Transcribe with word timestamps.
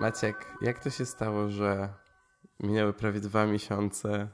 Maciek, 0.00 0.56
jak 0.60 0.84
to 0.84 0.90
się 0.90 1.06
stało, 1.06 1.50
że 1.50 1.94
minęły 2.60 2.92
prawie 2.92 3.20
dwa 3.20 3.46
miesiące 3.46 4.28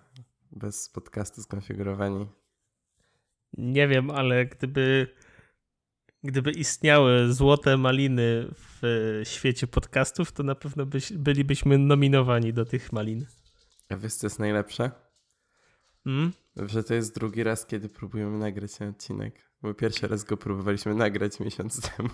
bez 0.52 0.88
podcastu 0.90 1.42
skonfigurowani? 1.42 2.26
Nie 3.52 3.88
wiem, 3.88 4.10
ale 4.10 4.46
gdyby, 4.46 5.14
gdyby 6.24 6.50
istniały 6.50 7.32
złote 7.32 7.76
maliny 7.76 8.48
w 8.54 8.82
świecie 9.24 9.66
podcastów, 9.66 10.32
to 10.32 10.42
na 10.42 10.54
pewno 10.54 10.86
byś, 10.86 11.12
bylibyśmy 11.12 11.78
nominowani 11.78 12.52
do 12.52 12.64
tych 12.64 12.92
malin. 12.92 13.26
A 13.88 13.96
wiesz, 13.96 14.14
co 14.14 14.26
jest 14.26 14.38
najlepsze? 14.38 14.90
Hmm? 16.04 16.32
Że 16.56 16.84
to 16.84 16.94
jest 16.94 17.14
drugi 17.14 17.42
raz, 17.42 17.66
kiedy 17.66 17.88
próbujemy 17.88 18.38
nagrać 18.38 18.76
ten 18.76 18.88
odcinek. 18.88 19.50
Bo 19.62 19.74
pierwszy 19.74 20.08
raz 20.08 20.24
go 20.24 20.36
próbowaliśmy 20.36 20.94
nagrać 20.94 21.40
miesiąc 21.40 21.80
temu. 21.96 22.10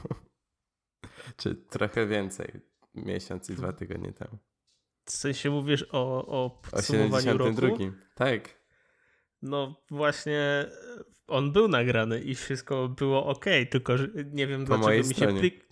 Czy 1.37 1.55
trochę 1.55 2.07
więcej. 2.07 2.72
Miesiąc 2.95 3.51
i 3.51 3.55
dwa 3.55 3.73
tygodnie 3.73 4.13
temu. 4.13 4.39
W 5.05 5.11
sensie 5.11 5.51
mówisz 5.51 5.85
o, 5.93 6.27
o 6.27 6.45
O 6.45 6.51
podsumowaniu 6.51 7.39
roku? 7.39 7.55
72. 7.55 7.93
Tak. 8.15 8.63
No 9.43 9.83
właśnie 9.91 10.67
on 11.27 11.53
był 11.53 11.69
nagrany 11.69 12.21
i 12.21 12.35
wszystko 12.35 12.89
było 12.89 13.27
ok, 13.27 13.45
tylko 13.71 13.95
nie 14.33 14.47
wiem 14.47 14.67
Po 14.67 14.67
dlaczego 14.67 14.97
mi 14.97 15.05
się 15.05 15.15
stronie. 15.15 15.41
plik... 15.41 15.67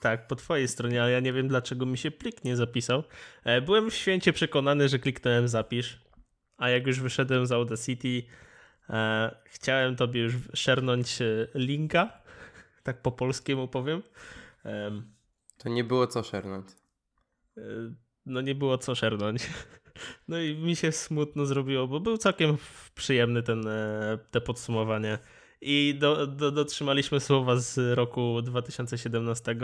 Tak, 0.00 0.26
po 0.26 0.36
twojej 0.36 0.68
stronie, 0.68 1.02
ale 1.02 1.10
ja 1.10 1.20
nie 1.20 1.32
wiem 1.32 1.48
dlaczego 1.48 1.86
mi 1.86 1.98
się 1.98 2.10
plik 2.10 2.44
nie 2.44 2.56
zapisał. 2.56 3.04
E, 3.44 3.60
Byłem 3.60 3.90
święcie 3.90 4.32
przekonany, 4.32 4.88
że 4.88 4.98
kliknąłem 4.98 5.48
zapisz, 5.48 6.00
a 6.56 6.68
jak 6.70 6.86
już 6.86 7.00
wyszedłem 7.00 7.46
z 7.46 7.52
Audacity, 7.52 8.22
e, 8.90 9.36
chciałem 9.46 9.96
tobie 9.96 10.20
już 10.20 10.34
szernąć 10.54 11.22
e, 11.22 11.46
linka, 11.54 12.22
tak 12.82 13.02
po 13.02 13.12
polskiemu 13.12 13.68
powiem. 13.68 14.02
Em, 14.64 15.15
To 15.58 15.68
nie 15.68 15.84
było 15.84 16.06
co 16.06 16.22
szernąć. 16.22 16.66
E, 17.56 17.60
no 18.26 18.40
nie 18.40 18.54
było 18.54 18.78
co 18.78 18.94
szernąć. 18.94 19.42
No 20.28 20.38
i 20.40 20.58
mi 20.58 20.76
się 20.76 20.92
smutno 20.92 21.46
zrobiło, 21.46 21.88
bo 21.88 22.00
był 22.00 22.18
całkiem 22.18 22.56
przyjemny 22.94 23.42
ten, 23.42 23.68
e, 23.68 24.18
te 24.30 24.40
podsumowanie. 24.40 25.18
I 25.60 25.96
do, 25.98 26.26
do, 26.26 26.50
dotrzymaliśmy 26.50 27.20
słowa 27.20 27.56
z 27.56 27.96
roku 27.98 28.42
2017, 28.42 29.56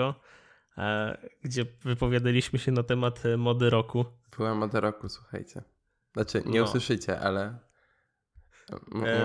e, 0.79 1.19
gdzie 1.43 1.67
wypowiadaliśmy 1.83 2.59
się 2.59 2.73
na 2.73 2.83
temat 2.83 3.23
mody 3.39 3.71
roku. 3.71 4.05
Była 4.37 4.55
moda 4.55 4.81
roku, 4.81 5.09
słuchajcie. 5.09 5.63
Znaczy, 6.13 6.43
nie 6.47 6.59
No. 6.61 6.65
usłyszycie, 6.65 7.21
ale 7.21 7.59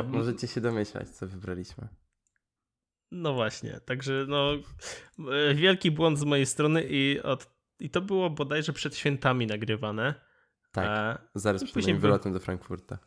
możecie 0.07 0.47
się 0.47 0.61
domyślać, 0.61 1.09
co 1.09 1.27
wybraliśmy. 1.27 1.87
No 3.11 3.33
właśnie, 3.33 3.79
także 3.85 4.25
no 4.27 4.53
e, 5.31 5.53
wielki 5.53 5.91
błąd 5.91 6.19
z 6.19 6.23
mojej 6.23 6.45
strony 6.45 6.83
i, 6.89 7.21
od, 7.23 7.51
i 7.79 7.89
to 7.89 8.01
było 8.01 8.29
bodajże 8.29 8.73
przed 8.73 8.95
świętami 8.95 9.47
nagrywane. 9.47 10.13
Tak, 10.71 10.85
E, 10.87 11.17
zaraz 11.35 11.61
i 11.61 11.65
przed 11.65 11.73
później 11.73 11.93
moim 11.93 12.01
wylotem 12.01 12.33
do 12.33 12.39
Frankfurta. 12.39 12.97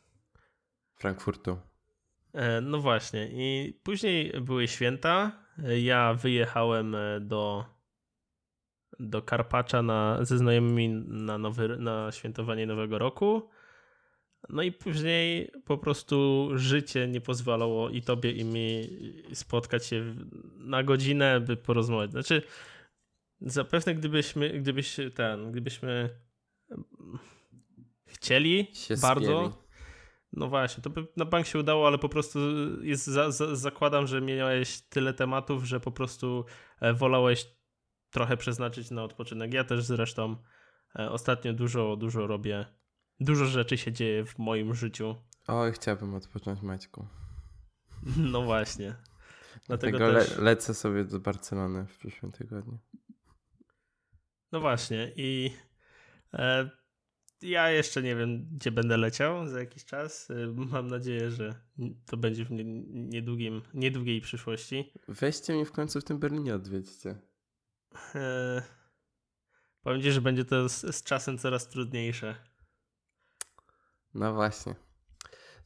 Frankfurtu. 0.95 1.59
E, 2.33 2.61
No 2.61 2.79
właśnie, 2.79 3.29
i 3.33 3.75
później 3.83 4.33
były 4.41 4.69
święta. 4.69 5.33
Ja 5.83 6.15
wyjechałem 6.15 6.97
do, 7.21 7.65
do 8.99 9.23
Karpacza 9.23 9.83
na, 9.83 10.25
ze 10.25 10.39
znajomymi 10.39 10.89
na, 11.07 11.39
nowy, 11.39 11.69
na 11.79 12.13
świętowanie 12.13 12.67
Nowego 12.67 12.99
Roku. 12.99 13.51
No 14.49 14.63
i 14.63 14.73
później 14.73 15.53
po 15.65 15.79
prostu 15.79 16.49
życie 16.55 17.09
nie 17.09 17.21
pozwalało 17.21 17.91
i 17.91 18.03
tobie, 18.03 18.33
i 18.33 18.45
mi 18.45 18.89
spotkać 19.33 19.87
się 19.87 20.15
na 20.57 20.83
godzinę, 20.83 21.41
by 21.41 21.57
porozmawiać. 21.57 22.11
Znaczy, 22.11 22.43
zapewne 23.41 23.95
gdybyśmy, 23.95 24.51
gdybyś 24.61 24.97
ten, 25.15 25.53
gdybyśmy 25.53 26.11
chcieli 28.07 28.69
Się 28.73 28.97
bardzo, 28.97 29.51
spieli. 29.51 29.65
no 30.33 30.49
właśnie, 30.49 30.83
to 30.83 30.91
by 30.91 31.07
na 31.17 31.25
bank 31.25 31.47
się 31.47 31.59
udało, 31.59 31.87
ale 31.87 31.99
po 31.99 32.09
prostu 32.09 32.39
jest, 32.83 33.07
za, 33.07 33.31
za, 33.31 33.57
zakładam, 33.57 34.07
że 34.07 34.21
miałeś 34.21 34.81
tyle 34.81 35.15
tematów, 35.15 35.65
że 35.65 35.81
po 35.81 35.91
prostu 35.91 36.45
e, 36.81 36.95
wolałeś 36.95 37.47
trochę 38.11 38.37
przeznaczyć 38.37 38.91
na 38.91 39.05
odpoczynek. 39.05 39.55
Ja 39.55 39.65
też 39.65 39.85
zresztą 39.85 40.37
e, 40.99 41.11
ostatnio 41.11 41.53
dużo, 41.53 41.97
dużo 41.97 42.27
robię. 42.27 42.80
Dużo 43.21 43.47
rzeczy 43.47 43.79
się 43.79 43.93
dzieje 43.93 44.25
w 44.25 44.39
moim 44.39 44.75
życiu. 44.75 45.17
Oj, 45.47 45.73
chciałbym 45.73 46.15
odpocząć, 46.15 46.63
Maćku. 46.63 47.07
No 48.17 48.43
właśnie. 48.43 48.95
Dlatego 49.67 49.99
Dlatego 49.99 50.21
też, 50.21 50.37
le- 50.39 50.45
lecę 50.45 50.75
sobie 50.75 51.05
do 51.05 51.21
Barcelony 51.21 51.87
w 51.87 51.99
przyszłym 51.99 52.33
tygodniu. 52.33 52.79
no 54.53 54.61
właśnie 54.61 55.13
i 55.17 55.51
e, 56.35 56.71
ja 57.43 57.71
jeszcze 57.71 58.03
nie 58.03 58.17
wiem, 58.17 58.49
gdzie 58.57 58.71
będę 58.71 58.97
leciał 58.97 59.47
za 59.49 59.61
jakiś 59.61 59.85
czas. 59.85 60.31
E, 60.31 60.35
mam 60.57 60.89
nadzieję, 60.89 61.31
że 61.31 61.55
to 62.07 62.17
będzie 62.17 62.45
w 62.45 62.51
nie- 62.51 62.65
niedługim, 63.09 63.63
niedługiej 63.75 64.21
przyszłości. 64.21 64.93
Weźcie 65.09 65.53
mnie 65.55 65.65
w 65.65 65.73
końcu 65.73 66.01
w 66.01 66.05
tym 66.05 66.19
Berlinie 66.19 66.55
odwiedźcie. 66.55 67.17
E, 68.15 68.63
powiem 69.83 70.03
ci, 70.03 70.13
że 70.13 70.21
będzie 70.21 70.45
to 70.45 70.69
z, 70.69 70.97
z 70.97 71.03
czasem 71.03 71.39
coraz 71.39 71.69
trudniejsze. 71.69 72.50
No 74.15 74.35
właśnie. 74.35 74.75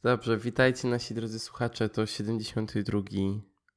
Dobrze, 0.02 0.38
witajcie 0.38 0.88
nasi 0.88 1.14
drodzy 1.14 1.38
słuchacze. 1.38 1.88
To 1.88 2.06
72 2.06 3.00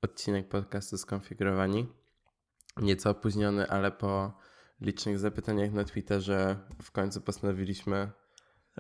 odcinek 0.02 0.50
podcastu 0.50 0.98
Skonfigurowani. 0.98 1.88
Nieco 2.78 3.10
opóźniony, 3.10 3.70
ale 3.70 3.92
po 3.92 4.38
licznych 4.82 5.20
zapytaniach 5.20 5.72
na 5.72 5.84
Twitterze 5.84 6.60
w 6.84 6.92
końcu 6.92 7.22
postanowiliśmy... 7.22 8.12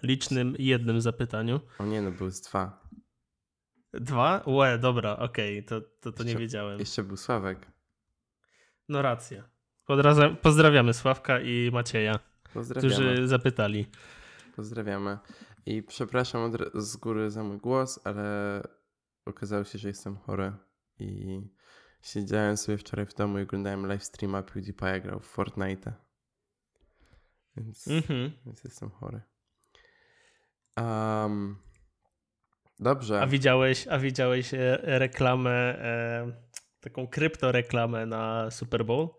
Licznym 0.03 0.55
jednym 0.59 1.01
zapytaniu. 1.01 1.59
O 1.79 1.85
nie, 1.85 2.01
no 2.01 2.11
były 2.11 2.31
z 2.31 2.41
dwa. 2.41 2.89
Dwa? 3.93 4.43
Łe, 4.47 4.79
dobra, 4.79 5.17
okej, 5.17 5.65
to, 5.65 5.81
to, 5.81 6.11
to 6.11 6.23
nie 6.23 6.29
Jeszcze- 6.29 6.39
wiedziałem. 6.39 6.79
Jeszcze 6.79 7.03
był 7.03 7.17
Sławek. 7.17 7.71
No 8.89 9.01
racja. 9.01 9.49
Pozdrawiamy 10.41 10.93
Sławka 10.93 11.39
i 11.41 11.69
Macieja, 11.73 12.19
którzy 12.77 13.27
zapytali. 13.27 13.87
Pozdrawiamy. 14.55 15.17
I 15.67 15.83
przepraszam 15.83 16.51
z 16.73 16.97
góry 16.97 17.31
za 17.31 17.43
mój 17.43 17.57
głos, 17.57 17.99
ale 18.03 18.61
okazało 19.25 19.63
się, 19.63 19.77
że 19.79 19.87
jestem 19.87 20.17
chory 20.17 20.51
i 20.99 21.41
siedziałem 22.01 22.57
sobie 22.57 22.77
wczoraj 22.77 23.05
w 23.05 23.13
domu 23.13 23.39
i 23.39 23.41
oglądałem 23.41 23.85
live 23.85 24.03
streama 24.03 24.43
PewDiePie 24.43 25.01
grał 25.01 25.19
w 25.19 25.25
Fortnite. 25.25 25.93
Więc, 27.57 27.87
Mhm. 27.87 28.31
więc 28.45 28.63
jestem 28.63 28.89
chory. 28.89 29.21
Um, 30.77 31.57
dobrze. 32.79 33.21
A 33.21 33.27
widziałeś, 33.27 33.87
a 33.87 33.99
widziałeś 33.99 34.53
e, 34.53 34.77
reklamę, 34.83 35.51
e, 35.51 36.31
taką 36.79 37.07
kryptoreklamę 37.07 38.05
na 38.05 38.51
Super 38.51 38.85
Bowl? 38.85 39.09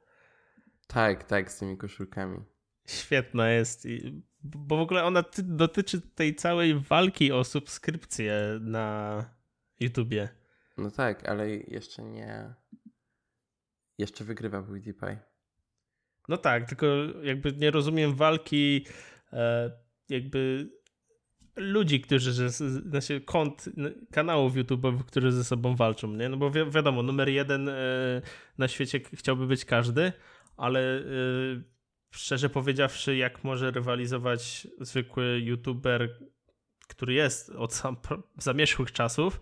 Tak, 0.86 1.24
tak, 1.24 1.52
z 1.52 1.58
tymi 1.58 1.76
koszulkami. 1.78 2.44
Świetna 2.86 3.50
jest, 3.50 3.86
i- 3.86 4.22
bo 4.44 4.76
w 4.76 4.80
ogóle 4.80 5.04
ona 5.04 5.22
ty, 5.22 5.42
dotyczy 5.42 6.00
tej 6.00 6.34
całej 6.34 6.74
walki 6.74 7.32
o 7.32 7.44
subskrypcję 7.44 8.58
na 8.60 9.24
YouTubie. 9.80 10.28
No 10.76 10.90
tak, 10.90 11.28
ale 11.28 11.50
jeszcze 11.50 12.02
nie... 12.02 12.54
Jeszcze 13.98 14.24
wygrywa 14.24 14.62
PewDiePie. 14.62 15.18
No 16.28 16.36
tak, 16.36 16.68
tylko 16.68 16.86
jakby 17.22 17.52
nie 17.52 17.70
rozumiem 17.70 18.14
walki 18.14 18.86
e, 19.32 19.70
jakby 20.08 20.70
ludzi, 21.56 22.00
którzy, 22.00 22.50
znaczy 22.50 23.20
kont, 23.20 23.68
kanałów 24.12 24.54
YouTube'owych, 24.54 25.04
którzy 25.04 25.32
ze 25.32 25.44
sobą 25.44 25.76
walczą, 25.76 26.08
nie? 26.08 26.28
No 26.28 26.36
bo 26.36 26.50
wi 26.50 26.60
wiadomo, 26.70 27.02
numer 27.02 27.28
jeden 27.28 27.68
e, 27.68 27.74
na 28.58 28.68
świecie 28.68 29.00
chciałby 29.14 29.46
być 29.46 29.64
każdy, 29.64 30.12
ale 30.56 30.98
e, 30.98 31.02
szczerze 32.10 32.48
powiedziawszy, 32.50 33.16
jak 33.16 33.44
może 33.44 33.70
rywalizować 33.70 34.66
zwykły 34.80 35.40
YouTuber, 35.44 36.18
który 36.88 37.12
jest 37.14 37.50
od 37.50 37.74
sam, 37.74 37.96
zamierzchłych 38.38 38.92
czasów, 38.92 39.40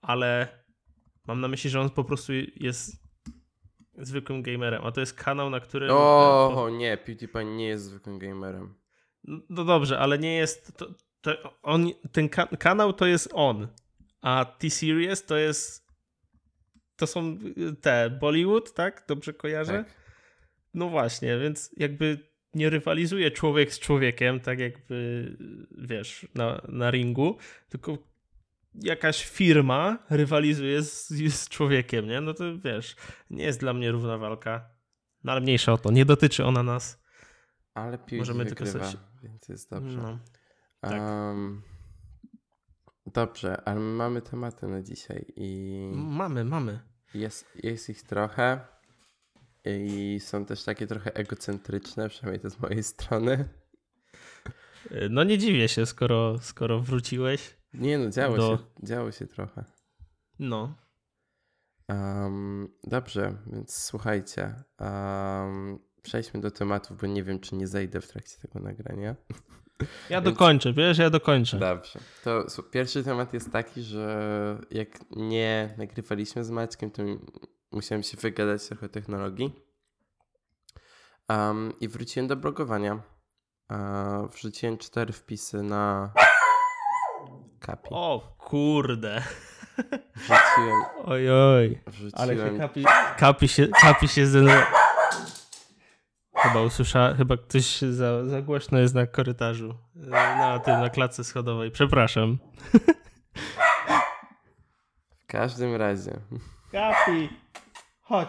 ale 0.00 0.48
mam 1.26 1.40
na 1.40 1.48
myśli, 1.48 1.70
że 1.70 1.80
on 1.80 1.90
po 1.90 2.04
prostu 2.04 2.32
jest 2.56 3.04
zwykłym 3.98 4.42
gamerem, 4.42 4.84
a 4.84 4.92
to 4.92 5.00
jest 5.00 5.14
kanał, 5.14 5.50
na 5.50 5.60
którym... 5.60 5.90
e, 5.90 5.92
po- 5.92 6.62
O, 6.64 6.70
nie, 6.70 6.96
PewDiePie 6.96 7.44
nie 7.44 7.66
jest 7.68 7.84
zwykłym 7.84 8.18
gamerem. 8.18 8.74
no 9.48 9.64
dobrze, 9.64 9.98
ale 9.98 10.18
nie 10.18 10.34
jest. 10.36 10.76
To, 10.76 10.86
to 11.20 11.60
on, 11.62 11.88
ten 12.12 12.28
ka 12.28 12.46
kanał 12.46 12.92
to 12.92 13.06
jest 13.06 13.28
on, 13.32 13.68
a 14.20 14.44
T-Series 14.44 15.24
to 15.24 15.36
jest. 15.36 15.84
To 16.96 17.06
są 17.06 17.38
y, 17.58 17.76
te 17.80 18.10
Bollywood, 18.10 18.74
tak? 18.74 19.04
Dobrze 19.08 19.32
kojarzę? 19.32 19.84
Tak. 19.84 20.03
No 20.74 20.88
właśnie, 20.88 21.38
więc 21.38 21.70
jakby 21.76 22.18
nie 22.54 22.70
rywalizuje 22.70 23.30
człowiek 23.30 23.72
z 23.72 23.78
człowiekiem, 23.78 24.40
tak 24.40 24.58
jakby 24.58 25.36
wiesz, 25.78 26.26
na, 26.34 26.60
na 26.68 26.90
ringu, 26.90 27.36
tylko 27.68 27.98
jakaś 28.74 29.24
firma 29.26 29.98
rywalizuje 30.10 30.82
z, 30.82 31.08
z 31.34 31.48
człowiekiem, 31.48 32.06
nie? 32.06 32.20
No 32.20 32.34
to 32.34 32.58
wiesz, 32.58 32.96
nie 33.30 33.44
jest 33.44 33.60
dla 33.60 33.72
mnie 33.72 33.90
równa 33.92 34.18
walka. 34.18 34.70
No 35.24 35.32
ale 35.32 35.40
mniejsza 35.40 35.72
o 35.72 35.78
to, 35.78 35.90
nie 35.90 36.04
dotyczy 36.04 36.44
ona 36.44 36.62
nas. 36.62 37.04
Ale 37.74 37.98
piłki 37.98 38.16
Możemy 38.16 38.46
tylko 38.46 38.64
wygrywa, 38.64 38.86
coś- 38.86 38.96
więc 39.22 39.48
jest 39.48 39.70
dobrze. 39.70 39.98
No. 39.98 40.18
tak. 40.80 40.92
Em, 40.92 41.62
dobrze, 43.06 43.56
ale 43.64 43.80
my 43.80 43.92
mamy 43.96 44.22
tematy 44.22 44.66
na 44.66 44.82
dzisiaj 44.82 45.24
i 45.36 45.80
Mamy, 45.94 46.44
mamy. 46.44 46.80
jest, 47.14 47.46
jest 47.62 47.88
ich 47.90 48.02
trochę 48.02 48.73
i 49.64 50.20
są 50.20 50.44
też 50.44 50.64
takie 50.64 50.86
trochę 50.86 51.14
egocentryczne, 51.14 52.08
przynajmniej 52.08 52.40
to 52.40 52.50
z 52.50 52.58
mojej 52.60 52.82
strony. 52.82 53.48
No 55.10 55.24
nie 55.24 55.38
dziwię 55.38 55.68
się, 55.68 55.86
skoro, 55.86 56.38
skoro 56.38 56.80
wróciłeś. 56.80 57.56
Nie 57.74 57.98
no, 57.98 58.10
działo, 58.10 58.36
Do- 58.36 58.56
się, 58.56 58.86
działo 58.86 59.12
się 59.12 59.26
trochę. 59.26 59.64
No. 60.38 60.74
Em, 61.88 62.68
dobrze, 62.84 63.36
więc 63.46 63.76
słuchajcie. 63.76 64.54
em, 64.78 65.78
przejdźmy 66.02 66.40
do 66.40 66.50
tematów, 66.50 67.00
bo 67.00 67.06
nie 67.06 67.22
wiem, 67.22 67.40
czy 67.40 67.54
nie 67.56 67.66
zejdę 67.66 68.00
w 68.00 68.08
trakcie 68.08 68.36
tego 68.42 68.60
nagrania. 68.60 69.16
Ja 70.10 70.20
Więc- 70.20 70.34
dokończę, 70.36 70.72
wiesz, 70.72 70.98
ja 70.98 71.10
dokończę. 71.10 71.58
Dobrze. 71.58 71.98
To 72.24 72.46
pierwszy 72.70 73.04
temat 73.04 73.34
jest 73.34 73.52
taki, 73.52 73.82
że 73.82 74.58
jak 74.70 74.88
nie 75.16 75.74
nagrywaliśmy 75.78 76.44
z 76.44 76.50
Maćkiem, 76.50 76.90
to 76.90 77.02
musiałem 77.74 78.02
się 78.02 78.16
wygadać 78.16 78.68
trochę 78.68 78.88
technologii. 78.88 79.52
Um, 81.28 81.72
I 81.80 81.88
wróciłem 81.88 82.26
do 82.28 82.36
blogowania. 82.36 82.94
Uh, 83.70 84.30
wrzuciłem 84.34 84.78
cztery 84.78 85.12
wpisy 85.12 85.62
na 85.62 86.12
Kapi. 87.60 87.88
O 87.92 88.34
kurde. 88.38 89.22
Wrzuciłem, 90.16 90.82
Oj, 91.04 91.30
oj. 91.30 91.80
wrzuciłem 91.86 92.30
Ale 92.30 92.36
się 92.36 92.58
kapi, 92.58 92.84
kapi 93.16 93.48
się, 93.48 93.68
kapi 93.68 94.08
się 94.08 94.26
zdenerwował. 94.26 94.80
Chyba 96.36 96.62
usłyszałem, 96.62 97.16
chyba 97.16 97.36
ktoś 97.36 97.78
za, 97.80 98.24
za 98.24 98.42
głośno 98.42 98.78
jest 98.78 98.94
na 98.94 99.06
korytarzu. 99.06 99.74
y, 99.96 100.10
Na 100.10 100.58
tym, 100.58 100.80
na 100.80 100.90
klatce 100.90 101.24
schodowej. 101.24 101.70
Przepraszam. 101.70 102.38
w 105.22 105.26
każdym 105.26 105.74
razie. 105.76 106.20
Kapi! 106.72 107.43
Chodź. 108.04 108.28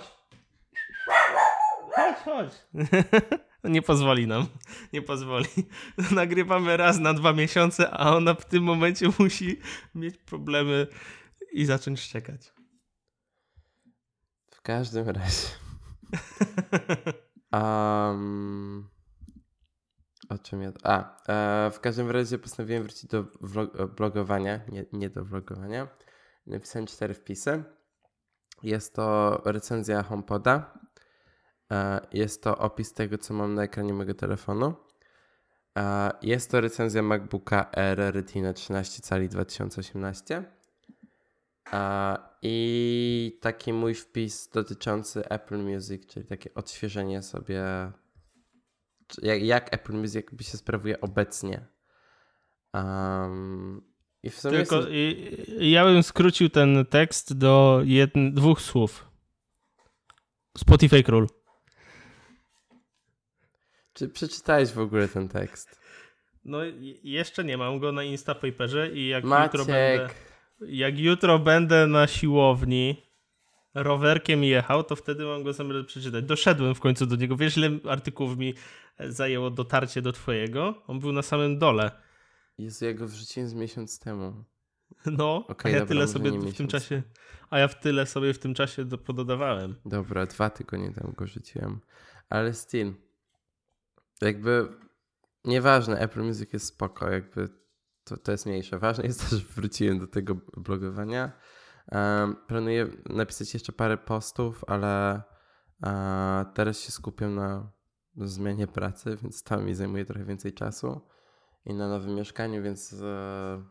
Chodź, 1.96 2.18
chodź. 2.26 2.52
Nie 3.64 3.82
pozwoli 3.82 4.28
nam. 4.28 4.48
Nie 4.94 5.02
pozwoli. 5.02 5.48
Nagrywamy 6.12 6.78
raz 6.78 7.00
na 7.00 7.14
dwa 7.14 7.34
miesiące, 7.34 7.92
a 7.92 8.16
ona 8.16 8.34
w 8.34 8.46
tym 8.46 8.64
momencie 8.64 9.08
musi 9.20 9.60
mieć 9.96 10.18
problemy 10.18 10.88
i 11.52 11.66
zacząć 11.66 12.02
szczekać. 12.02 12.54
W 14.52 14.62
każdym 14.62 15.10
razie. 15.10 15.48
Um, 17.52 18.90
o 20.30 20.38
czym 20.38 20.62
ja. 20.62 20.72
A, 20.84 21.22
e, 21.28 21.72
w 21.72 21.80
każdym 21.80 22.12
razie 22.12 22.38
postanowiłem 22.38 22.84
wrócić 22.84 23.06
do 23.06 23.26
vlog, 23.42 23.96
blogowania, 23.96 24.60
nie, 24.72 24.86
nie 24.94 25.10
do 25.10 25.26
vlogowania. 25.26 25.88
Napisałem 26.48 26.88
cztery 26.88 27.14
wpisy. 27.14 27.64
Jest 28.64 28.96
to 28.96 29.42
recenzja 29.46 30.04
HomePoda. 30.04 30.80
E, 31.72 32.08
jest 32.14 32.44
to 32.44 32.58
opis 32.58 32.94
tego, 32.94 33.18
co 33.18 33.34
mam 33.34 33.54
na 33.54 33.64
ekranie 33.64 33.94
mojego 33.94 34.14
telefonu. 34.14 34.76
E, 35.78 36.12
jest 36.22 36.52
to 36.52 36.62
recenzja 36.62 37.02
MacBooka 37.02 37.72
Air 37.72 37.98
Retina 37.98 38.54
13 38.54 39.02
cali 39.02 39.30
2018. 39.30 40.44
E, 41.74 42.18
I 42.42 43.40
taki 43.42 43.74
mój 43.74 43.96
wpis 43.96 44.50
dotyczący 44.50 45.30
Apple 45.30 45.58
Music, 45.58 46.06
czyli 46.06 46.26
takie 46.26 46.54
odświeżenie 46.54 47.22
sobie, 47.22 47.64
jak, 49.22 49.74
Apple 49.74 49.94
Music 49.94 50.16
jakby 50.16 50.44
się 50.44 50.58
sprawuje 50.58 51.02
obecnie. 51.02 51.68
I 54.26 54.30
w 54.30 54.40
sumie 54.40 54.58
Tylko 54.58 54.76
jest- 54.76 54.90
i, 55.60 55.72
ja 55.72 55.86
bym 55.86 56.04
skrócił 56.04 56.50
ten 56.50 56.86
tekst 56.86 57.38
do 57.38 57.82
jedn, 57.84 58.32
dwóch 58.32 58.62
słów. 58.62 59.06
Spotify 60.58 61.04
Król. 61.04 61.28
czy 63.94 64.10
przeczytałeś 64.10 64.72
w 64.72 64.80
ogóle 64.80 65.08
ten 65.08 65.30
tekst? 65.30 65.80
No 66.46 66.58
jeszcze 67.04 67.44
nie 67.44 67.58
mam 67.58 67.80
go 67.80 67.92
na 67.92 68.04
Instapaperze 68.04 68.92
i 68.92 69.08
jak 69.08 69.24
jutro 69.24 69.66
będę... 69.66 70.04
Maciek, 70.04 70.16
Jak 70.68 71.00
jutro 71.00 71.40
będę 71.40 71.88
na 71.88 72.08
siłowni 72.08 73.04
rowerkiem 73.74 74.44
jechał, 74.44 74.84
to 74.84 74.96
wtedy 74.96 75.26
mam 75.26 75.44
go 75.44 75.54
zamiar 75.54 75.86
przeczytać. 75.86 76.26
Doszedłem 76.26 76.76
w 76.76 76.80
końcu 76.80 77.06
do 77.06 77.16
niego. 77.16 77.36
Wiesz, 77.38 77.58
ile 77.58 77.70
artykułów 77.90 78.38
mi 78.38 78.54
zajęło 79.00 79.50
dotarcie 79.50 80.02
do 80.02 80.12
twojego? 80.12 80.84
On 80.88 81.00
był 81.00 81.12
na 81.12 81.22
samym 81.22 81.60
dole. 81.60 82.05
Jezu, 82.58 82.86
ja 82.86 82.94
go 82.94 83.08
wrzuciłem 83.08 83.50
z 83.50 83.54
miesiąc 83.54 84.00
temu. 84.00 84.44
No, 85.06 85.48
Okej, 85.48 85.72
a 85.72 85.76
ja 85.76 85.80
dobra, 85.80 85.88
tyle 85.88 86.08
sobie 86.08 86.32
w 86.32 86.34
tym 86.34 86.46
miesiąc. 86.46 86.72
czasie, 86.72 87.04
a 87.50 87.60
ja 87.60 87.68
w 87.68 87.80
tyle 87.80 88.06
sobie 88.06 88.34
w 88.34 88.40
tym 88.40 88.54
czasie 88.54 88.86
do, 88.86 88.98
pododawałem. 88.98 89.76
Dobra, 89.86 90.26
dwa 90.26 90.50
tygodnie 90.50 90.92
temu 90.94 91.14
go 91.14 91.28
rzuciłem. 91.28 91.80
Ale 92.30 92.54
still. 92.54 92.94
Jakby 94.22 94.68
nieważne, 95.46 96.00
Apple 96.00 96.24
Music 96.24 96.54
jest 96.54 96.66
spoko, 96.66 97.10
jakby 97.10 97.50
to, 98.04 98.18
to 98.18 98.32
jest 98.32 98.46
mniejsze. 98.46 98.80
Ważne 98.80 99.04
jest 99.04 99.30
to, 99.30 99.36
że 99.36 99.46
wróciłem 99.56 100.00
do 100.00 100.08
tego 100.08 100.36
blogowania. 100.58 101.32
Um, 101.92 102.36
planuję 102.48 102.88
napisać 103.06 103.54
jeszcze 103.54 103.74
parę 103.74 103.98
postów, 103.98 104.64
ale 104.68 105.22
teraz 106.54 106.80
się 106.80 106.92
skupiam 106.92 107.36
na, 107.36 107.72
na 108.16 108.28
zmianie 108.28 108.68
pracy, 108.68 109.18
więc 109.22 109.44
tam 109.44 109.66
mi 109.66 109.76
zajmuje 109.76 110.06
trochę 110.06 110.26
więcej 110.26 110.54
czasu 110.54 111.02
i 111.66 111.74
na 111.74 111.88
nowym 111.88 112.16
mieszkaniu, 112.16 112.64
więc 112.64 112.94
e, 112.94 113.64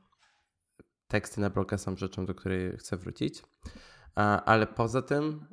teksty 1.09 1.41
na 1.41 1.51
bloga 1.51 1.79
są 1.79 1.97
rzeczą, 1.97 2.27
do 2.27 2.35
której 2.35 2.77
chcę 2.77 2.97
wrócić. 2.97 3.43
Ale 4.45 4.67
poza 4.67 5.03
tym, 5.03 5.47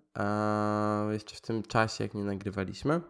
jeszcze 1.11 1.35
w 1.35 1.41
tym 1.41 1.63
czasie, 1.63 2.03
jak 2.03 2.13
nie 2.13 2.23
nagrywaliśmy, 2.23 3.01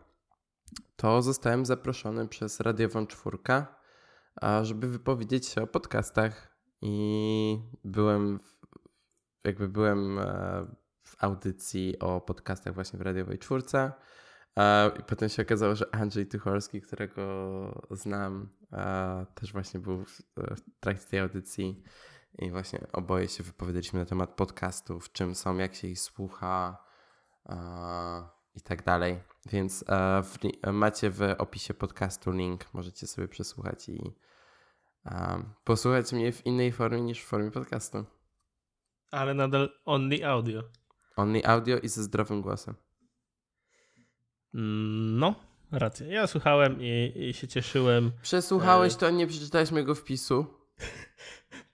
to 0.95 1.21
zostałem 1.21 1.65
zaproszony 1.65 2.27
przez 2.27 2.59
Radiową 2.59 3.07
Czwórkę, 3.07 3.65
żeby 4.61 4.87
wypowiedzieć 4.87 5.47
się 5.47 5.61
o 5.61 5.67
podcastach 5.67 6.57
i 6.81 7.59
byłem 7.83 8.39
w, 8.39 8.57
jakby 9.43 9.67
byłem 9.67 10.19
e, 10.19 10.23
w 11.03 11.23
audycji 11.23 11.99
o 11.99 12.21
podcastach 12.21 12.73
właśnie 12.73 12.99
w 12.99 13.01
Radiowej 13.01 13.39
Czwórce 13.39 13.91
i 14.99 15.03
potem 15.03 15.29
się 15.29 15.41
okazało, 15.41 15.75
że 15.75 15.95
Andrzej 15.95 16.27
Tucholski, 16.27 16.81
którego 16.81 17.87
znam, 17.91 18.49
też 19.35 19.53
właśnie 19.53 19.79
był 19.79 20.05
w, 20.05 20.21
trakcie 20.79 21.05
tej 21.05 21.19
audycji 21.19 21.83
i 22.39 22.51
właśnie 22.51 22.87
oboje 22.93 23.27
się 23.27 23.43
wypowiadaliśmy 23.43 23.99
na 23.99 24.05
temat 24.05 24.29
podcastów, 24.29 25.11
czym 25.11 25.35
są, 25.35 25.57
jak 25.57 25.75
się 25.75 25.87
ich 25.87 25.99
słucha 25.99 26.77
i 28.55 28.61
tak 28.61 28.83
dalej. 28.83 29.19
Więc 29.45 29.85
e, 29.87 30.23
w, 30.23 30.37
macie 30.73 31.09
w 31.09 31.21
opisie 31.37 31.73
podcastu 31.73 32.31
link, 32.31 32.73
możecie 32.73 33.07
sobie 33.07 33.27
przesłuchać 33.27 33.89
i 33.89 34.15
posłuchać 35.63 36.13
mnie 36.13 36.31
w 36.31 36.45
innej 36.45 36.71
formie 36.71 37.01
niż 37.01 37.21
w 37.21 37.25
formie 37.25 37.51
podcastu. 37.51 38.05
Ale 39.11 39.33
nadal 39.33 39.69
only 39.85 40.27
audio. 40.27 40.63
Only 41.15 41.45
audio 41.45 41.79
i 41.79 41.87
ze 41.87 42.03
zdrowym 42.03 42.41
głosem. 42.41 42.75
No, 44.53 45.35
racja. 45.71 46.07
Ja 46.07 46.27
słuchałem 46.27 46.77
i, 46.81 47.13
i 47.29 47.33
się 47.33 47.47
cieszyłem. 47.47 48.11
Przesłuchałeś 48.21 48.93
E. 48.93 48.97
to, 48.97 49.09
nie 49.09 49.27
przeczytałeś 49.27 49.71
mojego 49.71 49.95
wpisu. 49.95 50.45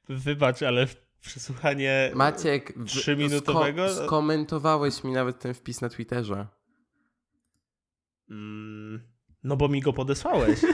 Wybacz, 0.09 0.63
ale 0.63 0.87
przesłuchanie 1.21 2.11
Maciek, 2.15 2.73
trzyminutowego? 2.85 3.85
sko- 3.85 4.05
skomentowałeś 4.05 5.03
mi 5.03 5.11
nawet 5.11 5.39
ten 5.39 5.53
wpis 5.53 5.81
na 5.81 5.89
Twitterze. 5.89 6.47
Mm, 8.29 9.01
no 9.43 9.57
bo 9.57 9.67
mi 9.67 9.81
go 9.81 9.93
podesłałeś. 9.93 10.59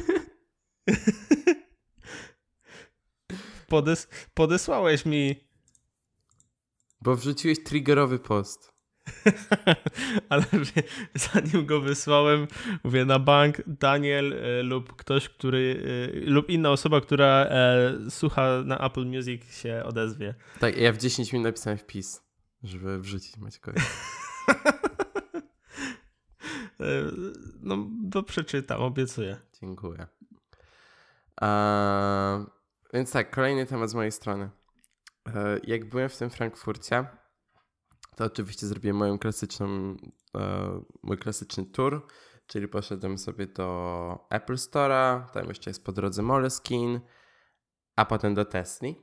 Podes 3.68 4.08
podesłałeś 4.34 5.06
mi, 5.06 5.36
Bo 7.02 7.16
wrzuciłeś 7.16 7.64
triggerowy 7.64 8.20
post. 8.20 8.73
ale 10.30 10.44
zanim 11.16 11.66
go 11.66 11.82
wysłałem, 11.82 12.48
mówię 12.84 13.06
na 13.06 13.20
bank 13.20 13.62
Daniel 13.68 14.34
e, 14.34 14.64
lub 14.64 14.96
ktoś, 14.96 15.30
który, 15.30 15.84
e, 16.14 16.30
lub 16.30 16.50
inna 16.50 16.72
osoba, 16.72 17.02
która 17.02 17.46
e, 17.46 17.92
słucha 18.10 18.64
na 18.66 18.78
Apple 18.78 19.06
Music 19.06 19.62
się 19.62 19.84
odezwie. 19.86 20.36
Tak, 20.60 20.78
ja 20.78 20.94
w 20.94 20.98
10 20.98 21.34
minut 21.34 21.46
napisałem 21.46 21.78
wpis, 21.78 22.22
żeby 22.64 23.00
wrzucić 23.00 23.38
Maćkowi. 23.38 23.82
No, 27.62 27.78
to 28.12 28.24
przeczytam, 28.24 28.82
obiecuję. 28.82 29.38
Dziękuję. 29.62 30.08
Eee, 31.42 32.46
więc 32.94 33.12
tak, 33.12 33.32
kolejny 33.32 33.66
temat 33.66 33.90
z 33.90 33.94
mojej 33.94 34.12
strony. 34.12 34.50
Eee, 35.26 35.60
jak 35.64 35.90
byłem 35.90 36.10
w 36.10 36.18
tym 36.18 36.30
Frankfurcie, 36.30 37.06
to 38.16 38.26
oczywiście 38.26 38.68
zrobiłem 38.68 38.98
moją 38.98 39.20
klasyczną, 39.20 39.98
e, 40.38 40.82
mój 41.04 41.18
klasyczny 41.18 41.66
tour. 41.66 42.08
Czyli 42.48 42.68
poszedłem 42.68 43.18
sobie 43.18 43.48
do 43.48 44.28
Apple 44.30 44.54
Store'a, 44.54 45.30
tam 45.30 45.48
jeszcze 45.48 45.70
jest 45.70 45.86
po 45.86 45.92
drodze 45.92 46.22
Moleskine, 46.22 47.02
a 47.96 48.06
potem 48.06 48.34
do 48.34 48.46
Tesli. 48.46 48.96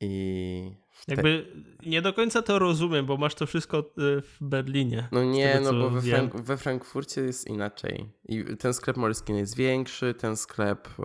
I 0.00 0.76
jakby 1.08 1.52
nie 1.86 2.02
do 2.02 2.12
końca 2.12 2.42
to 2.42 2.58
rozumiem, 2.58 3.06
bo 3.06 3.16
masz 3.16 3.34
to 3.34 3.46
wszystko 3.46 3.78
y, 3.78 4.22
w 4.22 4.36
Berlinie. 4.40 5.08
No 5.12 5.24
nie, 5.24 5.52
tego, 5.52 5.72
no 5.72 5.78
bo 5.78 5.90
we, 5.90 6.02
Frank 6.02 6.40
we, 6.40 6.56
Frankfurcie 6.56 7.20
jest 7.20 7.46
inaczej. 7.46 8.12
I 8.24 8.44
ten 8.58 8.74
sklep 8.74 8.96
Moleskine 8.96 9.38
jest 9.38 9.56
większy, 9.56 10.14
ten 10.14 10.36
sklep. 10.36 10.88
E... 10.98 11.02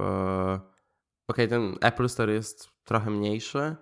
Okej, 1.28 1.46
okay, 1.46 1.48
ten 1.48 1.76
Apple 1.82 2.10
Store 2.10 2.34
jest 2.34 2.70
trochę 2.84 3.10
mniejszy, 3.10 3.76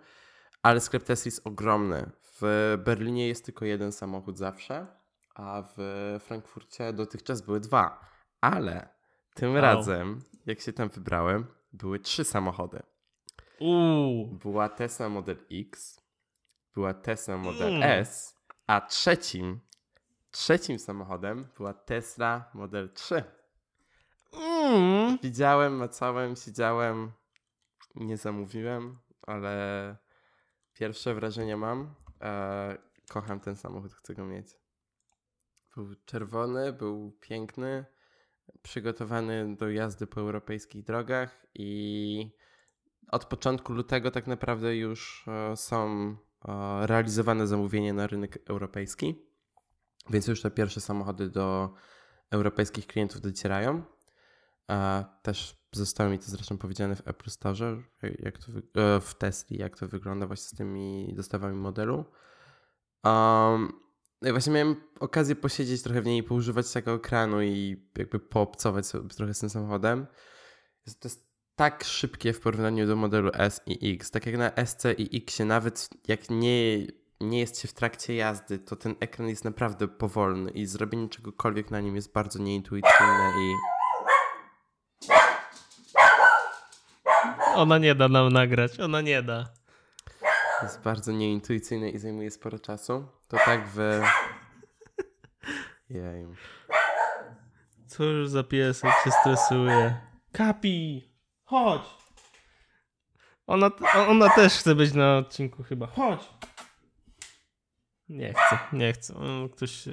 ale 0.64 0.82
sklep 0.82 1.04
Tesla 1.04 1.30
jest 1.30 1.48
ogromny. 1.48 2.12
W 2.42 2.78
Berlinie 2.86 3.28
jest 3.28 3.46
tylko 3.46 3.66
jeden 3.66 3.92
samochód 3.92 4.38
zawsze, 4.38 4.88
a 5.36 5.64
w 5.78 6.18
Frankfurcie 6.20 6.94
dotychczas 6.94 7.42
były 7.42 7.60
dwa. 7.60 8.00
Ale 8.42 8.90
tym 9.34 9.54
wow. 9.54 9.62
razem, 9.62 10.22
jak 10.46 10.60
się 10.60 10.74
tam 10.74 10.90
wybrałem, 10.90 11.46
były 11.74 12.00
trzy 12.00 12.24
samochody. 12.24 12.84
Uuu. 13.60 14.28
Była 14.28 14.70
Tesla 14.70 15.10
Model 15.10 15.38
X, 15.52 16.02
była 16.74 16.94
Tesla 16.94 17.38
Model 17.38 17.76
mm. 17.76 17.84
S, 17.84 18.36
a 18.68 18.82
trzecim, 18.82 19.60
trzecim 20.32 20.80
samochodem 20.80 21.48
była 21.58 21.74
Tesla 21.74 22.50
Model 22.54 22.90
3. 22.94 23.24
Mm. 24.34 25.18
Widziałem, 25.24 25.76
macałem, 25.76 26.36
siedziałem, 26.36 27.12
nie 27.96 28.18
zamówiłem, 28.18 29.00
ale 29.22 29.96
pierwsze 30.74 31.14
wrażenie 31.14 31.58
mam. 31.58 31.96
E, 32.22 32.78
kocham 33.10 33.40
ten 33.40 33.56
samochód, 33.56 33.94
chcę 33.94 34.16
go 34.16 34.26
mieć. 34.26 34.48
Był 35.76 35.96
czerwony, 36.06 36.74
był 36.74 37.12
piękny, 37.22 37.86
przygotowany 38.62 39.56
do 39.56 39.70
jazdy 39.70 40.08
po 40.08 40.22
europejskich 40.22 40.84
drogach 40.84 41.46
i 41.54 42.32
od 43.12 43.26
początku 43.26 43.74
lutego 43.74 44.12
tak 44.12 44.28
naprawdę 44.28 44.76
już 44.78 45.26
e, 45.28 45.58
są 45.58 45.88
e, 46.48 46.88
realizowane 46.88 47.48
zamówienia 47.48 47.94
na 47.94 48.08
rynek 48.08 48.40
europejski, 48.50 49.26
więc 50.10 50.28
już 50.28 50.42
te 50.42 50.52
pierwsze 50.52 50.82
samochody 50.82 51.30
do 51.30 51.74
europejskich 52.32 52.88
klientów 52.88 53.22
docierają. 53.22 53.84
Też 55.22 55.65
zostało 55.78 56.10
mi 56.10 56.20
to 56.20 56.26
zresztą 56.26 56.58
powiedziane 56.58 56.96
w 56.96 57.08
Apple 57.08 57.30
Store, 57.30 57.84
jak 58.20 58.38
to 58.38 58.52
e, 58.76 59.02
w 59.02 59.16
Tesli, 59.16 59.58
jak 59.58 59.78
to 59.78 59.88
wygląda 59.88 60.28
właśnie 60.28 60.48
z 60.48 60.56
tymi 60.56 61.14
dostawami 61.16 61.56
modelu. 61.56 62.06
Um, 63.04 63.74
no 64.22 64.30
i 64.30 64.32
właśnie 64.32 64.54
miałem 64.54 64.76
okazję 65.00 65.36
posiedzieć 65.36 65.82
trochę 65.82 66.02
w 66.02 66.06
niej, 66.06 66.24
poużywać 66.24 66.72
tego 66.72 66.94
ekranu 66.94 67.42
i 67.42 67.88
jakby 67.98 68.20
poobcować 68.20 68.86
sobie 68.86 69.10
trochę 69.10 69.34
z 69.34 69.40
tym 69.40 69.50
samochodem. 69.50 70.08
To 70.86 71.08
jest 71.08 71.26
tak 71.56 71.84
szybkie 71.84 72.34
w 72.34 72.40
porównaniu 72.40 72.88
do 72.88 72.96
modelu 72.96 73.32
S 73.34 73.62
i 73.66 73.94
X. 73.94 74.12
Tak 74.12 74.26
jak 74.26 74.38
na 74.38 74.66
SC 74.66 74.84
i 74.98 75.18
X, 75.18 75.40
nawet 75.40 75.90
jak 76.08 76.30
nie, 76.30 76.88
nie 77.22 77.40
jest 77.40 77.60
się 77.60 77.68
w 77.68 77.74
trakcie 77.74 78.16
jazdy, 78.16 78.60
to 78.60 78.76
ten 78.76 78.96
ekran 79.00 79.30
jest 79.30 79.46
naprawdę 79.46 79.88
powolny 79.88 80.52
i 80.52 80.66
zrobienie 80.66 81.10
czegokolwiek 81.10 81.72
na 81.72 81.82
nim 81.82 81.96
jest 81.96 82.14
bardzo 82.14 82.40
nieintuicyjne 82.40 83.34
i. 83.40 83.75
Ona 87.56 87.78
nie 87.78 87.96
da 87.96 88.08
nam 88.08 88.34
nagrać, 88.34 88.80
ona 88.80 89.02
nie 89.02 89.24
da. 89.24 89.46
Jest 90.64 90.82
bardzo 90.82 91.12
nieintuicyjne 91.12 91.90
i 91.90 91.98
zajmuje 91.98 92.32
sporo 92.32 92.60
czasu. 92.60 93.08
To 93.28 93.38
tak 93.46 93.68
w. 93.68 94.02
Jej. 95.90 96.26
Cóż 97.88 98.30
za 98.30 98.44
piesek 98.44 98.92
się 99.04 99.12
stresuje. 99.12 100.02
Kapi! 100.32 101.10
Chodź. 101.44 101.82
Ona, 103.48 103.72
ona 104.08 104.30
też 104.30 104.54
chce 104.54 104.76
być 104.76 104.94
na 104.94 105.18
odcinku 105.18 105.64
chyba. 105.64 105.88
Chodź. 105.88 106.30
Nie 108.10 108.34
chcę, 108.34 108.60
nie 108.74 108.94
chcę. 108.94 109.14
Ktoś, 109.54 109.88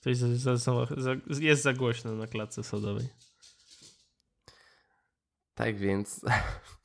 ktoś 0.00 0.16
za, 0.16 0.56
za, 0.56 0.86
za, 0.96 1.10
jest 1.40 1.62
za 1.62 1.72
głośno 1.72 2.12
na 2.12 2.26
klatce 2.26 2.64
sodowej. 2.64 3.08
Tak 5.54 5.76
więc. 5.76 6.20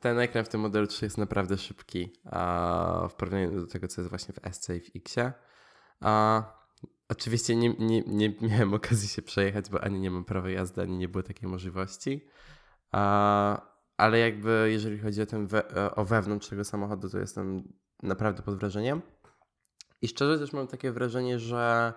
Ten 0.00 0.18
ekran 0.18 0.44
w 0.44 0.48
tym 0.48 0.60
modelu 0.60 0.86
3 0.86 1.06
jest 1.06 1.18
naprawdę 1.18 1.58
szybki 1.58 2.12
w 3.10 3.14
porównaniu 3.14 3.60
do 3.60 3.66
tego, 3.66 3.88
co 3.88 4.00
jest 4.00 4.08
właśnie 4.10 4.34
w 4.34 4.54
SC 4.54 4.68
i 4.70 4.80
w 4.80 4.96
X. 4.96 5.16
A 6.00 6.42
Oczywiście 7.12 7.56
nie, 7.56 7.74
nie, 7.78 8.02
nie 8.06 8.34
miałem 8.40 8.74
okazji 8.80 9.08
się 9.08 9.22
przejechać, 9.22 9.70
bo 9.70 9.84
ani 9.84 10.00
nie 10.00 10.10
mam 10.10 10.24
prawa 10.24 10.50
jazdy, 10.50 10.82
ani 10.82 10.96
nie 10.96 11.08
było 11.08 11.22
takiej 11.22 11.48
możliwości. 11.48 12.26
A, 12.92 13.72
ale 13.96 14.18
jakby 14.18 14.68
jeżeli 14.70 14.98
chodzi 14.98 15.22
o, 15.22 15.26
ten 15.26 15.46
we, 15.46 15.94
o 15.94 16.04
wewnątrz 16.04 16.48
tego 16.48 16.64
samochodu, 16.64 17.10
to 17.10 17.18
jestem 17.18 17.72
naprawdę 18.02 18.42
pod 18.42 18.58
wrażeniem. 18.58 19.02
I 20.02 20.08
szczerze 20.08 20.38
też 20.38 20.52
mam 20.52 20.66
takie 20.66 20.92
wrażenie, 20.92 21.38
że 21.38 21.92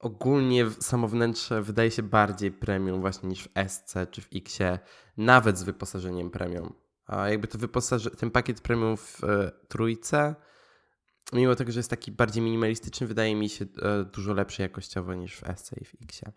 ogólnie 0.00 0.70
samo 0.70 1.08
wnętrze 1.08 1.62
wydaje 1.62 1.90
się 1.90 2.02
bardziej 2.02 2.52
premium 2.52 3.00
właśnie 3.00 3.28
niż 3.28 3.44
w 3.44 3.68
SC 3.68 3.94
czy 4.10 4.22
w 4.22 4.28
Xie, 4.36 4.78
nawet 5.16 5.58
z 5.58 5.62
wyposażeniem 5.62 6.30
premium. 6.30 6.72
A 7.06 7.28
jakby 7.28 7.48
to 7.48 7.58
wyposaże- 7.58 8.16
ten 8.16 8.30
pakiet 8.30 8.60
premium 8.60 8.96
w 8.96 9.24
e, 9.24 9.50
trójce 9.68 10.34
mimo 11.32 11.54
tego, 11.54 11.72
że 11.72 11.78
jest 11.78 11.90
taki 11.90 12.12
bardziej 12.12 12.42
minimalistyczny, 12.42 13.06
wydaje 13.06 13.36
mi 13.36 13.48
się 13.48 13.64
e, 13.64 14.04
dużo 14.04 14.34
lepszy 14.34 14.62
jakościowo 14.62 15.14
niż 15.14 15.36
w 15.36 15.44
SC 15.56 15.72
i 15.80 15.84
w 15.84 15.94
Xie. 16.02 16.32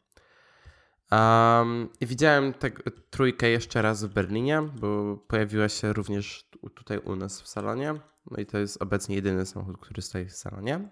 Um, 1.12 1.90
widziałem 2.02 2.54
tę 2.54 2.72
trójkę 3.10 3.50
jeszcze 3.50 3.82
raz 3.82 4.04
w 4.04 4.14
Berlinie, 4.14 4.62
bo 4.62 5.18
pojawiła 5.18 5.70
się 5.70 5.94
również 5.94 6.50
tutaj 6.76 6.98
u 6.98 7.16
nas 7.16 7.42
w 7.42 7.48
salonie. 7.48 7.94
No 8.32 8.38
i 8.38 8.46
to 8.46 8.58
jest 8.58 8.82
obecnie 8.82 9.16
jedyny 9.16 9.46
samochód, 9.46 9.78
który 9.78 10.02
stoi 10.02 10.26
w 10.26 10.34
salonie. 10.34 10.90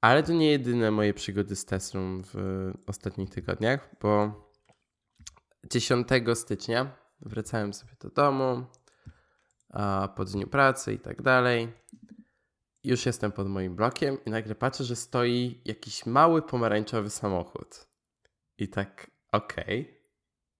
Ale 0.00 0.22
to 0.22 0.32
nie 0.32 0.50
jedyne 0.50 0.90
moje 0.90 1.14
przygody 1.14 1.56
z 1.56 1.64
Teslą 1.64 2.22
w 2.22 2.72
ostatnich 2.86 3.30
tygodniach, 3.30 3.90
bo 4.02 4.32
10 5.70 6.08
stycznia 6.34 6.96
wracałem 7.20 7.72
sobie 7.72 7.92
do 8.00 8.10
domu 8.10 8.66
a 9.70 10.08
po 10.16 10.24
dniu 10.24 10.46
pracy 10.46 10.92
i 10.92 10.98
tak 10.98 11.22
dalej 11.22 11.72
już 12.84 13.06
jestem 13.06 13.32
pod 13.32 13.48
moim 13.48 13.76
blokiem 13.76 14.24
i 14.24 14.30
nagle 14.30 14.54
patrzę, 14.54 14.84
że 14.84 14.96
stoi 14.96 15.60
jakiś 15.64 16.06
mały 16.06 16.42
pomarańczowy 16.42 17.10
samochód. 17.10 17.86
I 18.58 18.68
tak, 18.68 19.10
okej. 19.32 19.80
Okay. 19.80 19.98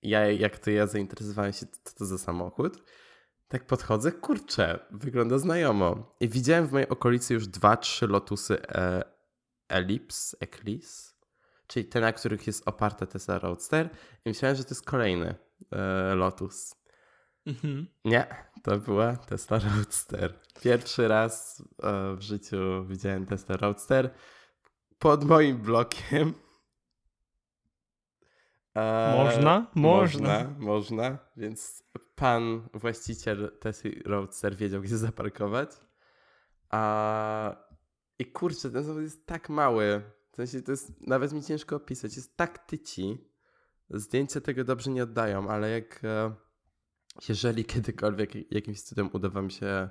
Ja, 0.02 0.30
jak 0.30 0.58
to 0.58 0.70
ja 0.70 0.86
zainteresowałem 0.86 1.52
się, 1.52 1.66
co 1.84 1.94
to 1.94 2.04
za 2.04 2.18
samochód, 2.18 2.82
tak 3.48 3.66
podchodzę, 3.66 4.12
kurczę, 4.12 4.78
wygląda 4.90 5.38
znajomo. 5.38 6.16
I 6.20 6.28
widziałem 6.28 6.66
w 6.66 6.72
mojej 6.72 6.88
okolicy 6.88 7.34
już 7.34 7.46
dwa, 7.46 7.76
trzy 7.76 8.06
Lotusy 8.06 8.62
e, 8.68 9.02
Ellipse, 9.68 10.36
Eclipse, 10.40 11.12
czyli 11.66 11.84
te, 11.84 12.00
na 12.00 12.12
których 12.12 12.46
jest 12.46 12.68
oparta 12.68 13.06
Tesla 13.06 13.38
Roadster. 13.38 13.88
I 14.24 14.28
myślałem, 14.28 14.56
że 14.56 14.64
to 14.64 14.70
jest 14.70 14.84
kolejny 14.84 15.34
e, 15.72 16.14
Lotus. 16.14 16.74
Mhm. 17.46 17.86
Nie, 18.04 18.26
to 18.62 18.78
była 18.78 19.16
Tesla 19.16 19.58
Roadster. 19.58 20.40
Pierwszy 20.62 21.08
raz 21.08 21.62
e, 21.82 22.16
w 22.16 22.22
życiu 22.22 22.84
widziałem 22.84 23.26
Tesla 23.26 23.56
Roadster 23.56 24.10
pod 24.98 25.24
moim 25.24 25.58
blokiem. 25.58 26.34
E, 28.74 29.14
można? 29.16 29.66
Można. 29.74 30.44
Można, 30.44 30.54
można. 30.58 31.18
Więc 31.36 31.84
pan 32.14 32.68
właściciel 32.74 33.58
Tesla 33.60 33.90
Roadster 34.04 34.56
wiedział, 34.56 34.82
gdzie 34.82 34.96
zaparkować. 34.98 35.70
A... 36.70 37.67
I 38.18 38.26
kurczę, 38.26 38.70
ten 38.70 38.82
samochód 38.82 39.02
jest 39.02 39.26
tak 39.26 39.48
mały. 39.48 40.02
W 40.32 40.36
sensie 40.36 40.62
to 40.62 40.70
jest, 40.70 41.06
nawet 41.06 41.32
mi 41.32 41.42
ciężko 41.42 41.76
opisać, 41.76 42.16
jest 42.16 42.36
tak 42.36 42.66
tyci. 42.66 43.18
Zdjęcia 43.90 44.40
tego 44.40 44.64
dobrze 44.64 44.90
nie 44.90 45.02
oddają, 45.02 45.50
ale 45.50 45.70
jak 45.70 46.04
e, 46.04 46.34
jeżeli 47.28 47.64
kiedykolwiek 47.64 48.52
jakimś 48.52 48.82
cudem 48.82 49.10
uda 49.12 49.28
wam 49.28 49.50
się 49.50 49.88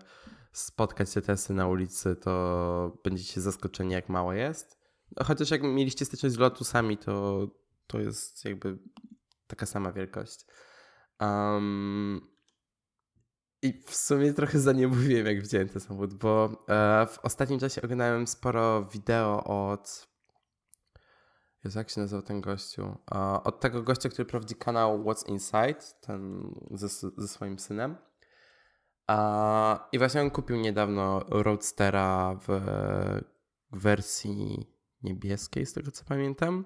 spotkać 0.52 1.14
te 1.14 1.22
testy 1.22 1.54
na 1.54 1.68
ulicy, 1.68 2.16
to 2.16 2.98
będziecie 3.04 3.42
zaskoczeni, 3.42 3.94
jak 3.94 4.10
mało 4.10 4.34
jest. 4.34 4.78
No, 5.16 5.26
chociaż 5.26 5.52
jak 5.52 5.64
mieliście 5.64 6.06
styczność 6.06 6.36
z 6.36 6.40
Lotusami, 6.40 6.98
to, 6.98 7.48
to 7.88 8.00
jest 8.00 8.46
jakby 8.46 8.78
taka 9.48 9.66
sama 9.66 9.92
wielkość. 9.92 10.46
Um, 11.20 12.37
I 13.62 13.82
w 13.86 13.96
sumie 13.96 14.34
trochę 14.34 14.60
za 14.60 14.72
nie 14.72 14.88
mówiłem, 14.88 15.26
jak 15.26 15.42
widziałem 15.42 15.70
ten 15.70 15.82
samochód, 15.82 16.14
bo 16.14 16.66
e, 16.70 17.08
w 17.08 17.20
ostatnim 17.20 17.60
czasie 17.60 17.82
oglądałem 17.82 18.28
sporo 18.28 18.86
wideo 18.86 19.44
od 19.44 20.08
Jezu, 21.64 21.80
jak 21.80 21.90
się 21.90 22.02
nazywał 22.02 22.22
ten 22.22 22.42
gościu? 22.42 22.98
od 23.44 23.60
tego 23.60 23.84
gościa, 23.84 24.10
który 24.10 24.26
prowadzi 24.26 24.56
kanał 24.56 25.04
What's 25.04 25.30
Inside, 25.30 25.84
ten 26.02 26.52
ze, 26.72 26.88
ze 27.18 27.28
swoim 27.28 27.60
synem. 27.60 27.98
I 29.92 29.98
właśnie 29.98 30.22
on 30.22 30.32
kupił 30.32 30.58
niedawno 30.58 31.20
Roadstera 31.30 32.40
w 32.48 32.62
wersji, 33.72 34.68
niebieskiej, 35.04 35.66
z 35.66 35.74
tego 35.74 35.92
co 35.92 36.06
pamiętam. 36.06 36.66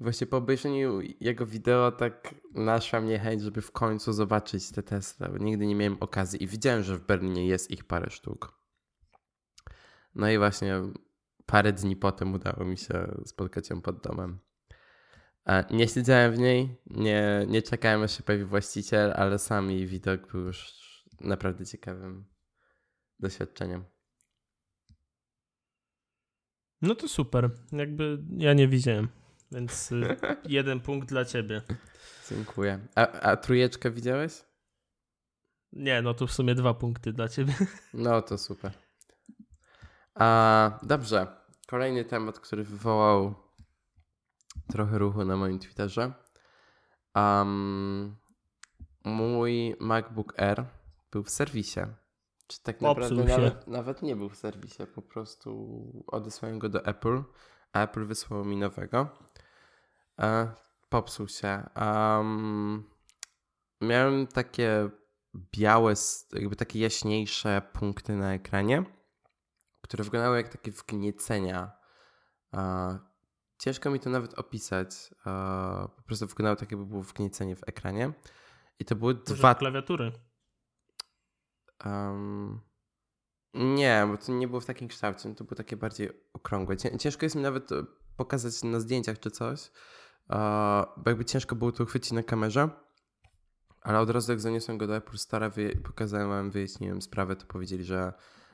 I 0.00 0.02
właśnie 0.02 0.26
po 0.26 0.36
obejrzeniu 0.36 1.00
jego 1.20 1.46
wideo 1.46 1.92
tak 1.92 2.34
naszła 2.54 3.00
mnie 3.00 3.18
chęć, 3.18 3.42
żeby 3.42 3.62
w 3.62 3.72
końcu 3.72 4.12
zobaczyć 4.12 4.70
te 4.70 4.82
Tesla, 4.82 5.28
bo 5.28 5.38
nigdy 5.38 5.66
nie 5.66 5.74
miałem 5.74 5.96
okazji 6.00 6.42
i 6.42 6.46
widziałem, 6.46 6.82
że 6.82 6.96
w 6.96 7.06
Berlinie 7.06 7.46
jest 7.46 7.70
ich 7.70 7.84
parę 7.84 8.10
sztuk. 8.10 8.60
No 10.14 10.30
i 10.30 10.38
właśnie 10.38 10.80
parę 11.46 11.72
dni 11.72 11.96
potem 11.96 12.34
udało 12.34 12.64
mi 12.64 12.76
się 12.76 13.14
spotkać 13.24 13.70
ją 13.70 13.80
pod 13.80 14.02
domem. 14.02 14.38
Nie 15.70 15.88
siedziałem 15.88 16.32
w 16.32 16.38
niej, 16.38 16.76
nie, 16.86 17.46
nie 17.48 17.62
czekałem 17.62 18.02
aż 18.02 18.16
się 18.16 18.22
pojawi 18.22 18.44
właściciel, 18.44 19.12
ale 19.16 19.38
sam 19.38 19.70
jej 19.70 19.86
widok 19.86 20.32
był 20.32 20.40
już 20.40 20.74
naprawdę 21.20 21.66
ciekawym 21.66 22.24
doświadczeniem. 23.18 23.84
No 26.82 26.94
to 26.94 27.08
super. 27.08 27.50
Jakby 27.72 28.22
ja 28.36 28.52
nie 28.52 28.68
widziałem, 28.68 29.08
więc 29.52 29.90
jeden 30.48 30.80
punkt 30.80 31.08
dla 31.08 31.24
ciebie. 31.24 31.62
Dziękuję. 32.30 32.78
A, 32.94 33.06
a 33.08 33.36
trójeczkę 33.36 33.90
widziałeś? 33.90 34.44
Nie, 35.72 36.02
no 36.02 36.14
to 36.14 36.26
w 36.26 36.32
sumie 36.32 36.54
dwa 36.54 36.74
punkty 36.74 37.12
dla 37.12 37.28
ciebie. 37.28 37.54
No 37.94 38.22
to 38.22 38.38
super. 38.38 38.72
A, 40.14 40.78
dobrze. 40.82 41.26
Kolejny 41.66 42.04
temat, 42.04 42.40
który 42.40 42.64
wywołał 42.64 43.34
trochę 44.68 44.98
ruchu 44.98 45.24
na 45.24 45.36
moim 45.36 45.58
Twitterze. 45.58 46.12
Um, 47.14 48.16
mój 49.04 49.76
MacBook 49.80 50.40
Air 50.40 50.64
był 51.10 51.22
w 51.22 51.30
serwisie. 51.30 51.80
Czy 52.46 52.62
tak 52.62 52.80
naprawdę 52.80 53.24
nawet, 53.24 53.66
nawet, 53.66 54.02
nie 54.02 54.16
był 54.16 54.28
w 54.28 54.36
serwisie, 54.36 54.82
po 54.94 55.02
prostu 55.02 56.04
odesłałem 56.06 56.58
go 56.58 56.68
do 56.68 56.84
Apple, 56.84 57.22
a 57.72 57.82
Apple 57.82 58.06
wysłało 58.06 58.44
mi 58.44 58.56
nowego. 58.56 59.08
E, 60.20 60.54
popsuł 60.88 61.28
się. 61.28 61.70
Um, 61.76 62.84
miałem 63.80 64.26
takie 64.26 64.90
białe, 65.34 65.94
jakby 66.32 66.56
takie 66.56 66.78
jaśniejsze 66.80 67.62
punkty 67.72 68.16
na 68.16 68.34
ekranie, 68.34 68.84
które 69.80 70.04
wyglądały 70.04 70.36
jak 70.36 70.48
takie 70.48 70.70
wgniecenia. 70.70 71.72
E, 72.54 72.98
ciężko 73.58 73.90
mi 73.90 74.00
to 74.00 74.10
nawet 74.10 74.38
opisać. 74.38 75.14
E, 75.26 75.88
po 75.96 76.02
prostu 76.02 76.26
wyglądało 76.26 76.56
tak, 76.56 76.70
jakby 76.70 76.86
było 76.86 77.02
wgniecenie 77.02 77.56
w 77.56 77.68
ekranie. 77.68 78.12
I 78.78 78.84
to 78.84 78.96
były 78.96 79.14
Może 79.14 79.34
dwa. 79.34 79.54
klawiatury. 79.54 80.12
Um, 81.84 82.60
nie, 83.54 84.06
bo 84.10 84.16
to 84.16 84.32
nie 84.32 84.48
było 84.48 84.60
w 84.60 84.66
takim 84.66 84.88
kształcie, 84.88 85.34
to 85.34 85.44
było 85.44 85.56
takie 85.56 85.76
bardziej 85.76 86.10
okrągłe. 86.32 86.76
Ciężko 86.76 87.26
jest 87.26 87.36
mi 87.36 87.42
nawet 87.42 87.68
pokazać 88.16 88.62
na 88.62 88.80
zdjęciach 88.80 89.20
czy 89.20 89.30
coś, 89.30 89.70
jakby 91.06 91.24
ciężko 91.24 91.56
było 91.56 91.72
to 91.72 91.84
uchwycić 91.84 92.12
na 92.12 92.22
kamerze. 92.22 92.70
Ale 93.80 94.00
od 94.00 94.10
razu 94.10 94.32
jak 94.32 94.40
zaniosłem 94.40 94.78
go 94.78 94.86
do 94.86 94.96
Apple 94.96 95.16
Store'a, 95.16 95.76
pokazałem, 95.76 96.50
wyjaśniłem 96.50 97.02
sprawę, 97.02 97.36
to 97.36 97.46
powiedzieli, 97.46 97.84
że 97.84 98.12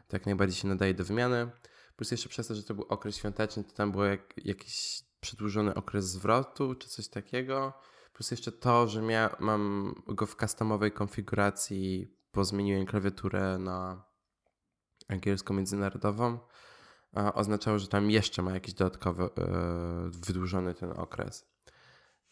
to 0.09 0.17
jak 0.17 0.27
najbardziej 0.27 0.61
się 0.61 0.69
nadaje 0.69 0.95
do 0.95 1.05
wymiany. 1.05 1.51
Plus 1.97 2.11
jeszcze 2.11 2.29
przez 2.29 2.47
to, 2.47 2.55
że 2.55 2.63
to 2.63 2.75
był 2.75 2.85
okres 2.89 3.17
świąteczny, 3.17 3.65
to 3.65 3.73
tam 3.73 3.93
był 3.93 4.05
jak, 4.05 4.35
jakiś 4.45 5.03
przedłużony 5.21 5.75
okres 5.75 6.05
zwrotu 6.05 6.75
czy 6.75 6.89
coś 6.89 7.09
takiego. 7.09 7.73
Plus 8.13 8.31
jeszcze 8.31 8.53
to, 8.53 8.89
że 8.89 9.03
mia- 9.03 9.37
mam 9.41 9.95
go 10.07 10.27
w 10.27 10.37
customowej 10.37 10.93
konfiguracji 10.93 12.17
bo 12.37 12.45
zmieniłem 12.45 12.87
klawiaturę 12.87 13.59
na 13.59 14.05
angielską 15.09 15.55
międzynarodową, 15.55 16.39
oznaczało, 17.35 17.79
że 17.79 17.89
tam 17.89 18.11
jeszcze 18.11 18.43
ma 18.43 18.53
jakiś 18.53 18.75
dodatkowy, 18.75 19.25
e, 19.25 19.31
wydłużony 20.27 20.75
ten 20.75 20.93
okres. 20.93 21.49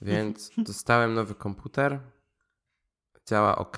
Więc 0.04 0.50
dostałem 0.58 1.14
nowy 1.14 1.34
komputer, 1.34 2.00
działa 3.26 3.56
ok. 3.56 3.76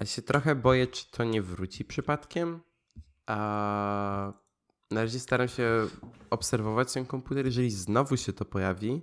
Ja 0.00 0.06
się 0.06 0.22
trochę 0.22 0.54
boję, 0.54 0.86
czy 0.86 1.10
to 1.10 1.24
nie 1.24 1.42
wróci 1.42 1.84
przypadkiem. 1.84 2.60
A 3.26 4.32
na 4.90 5.02
razie 5.02 5.20
staram 5.20 5.48
się 5.48 5.86
obserwować 6.30 6.92
ten 6.92 7.06
komputer. 7.06 7.46
Jeżeli 7.46 7.70
znowu 7.70 8.16
się 8.16 8.32
to 8.32 8.44
pojawi, 8.44 9.02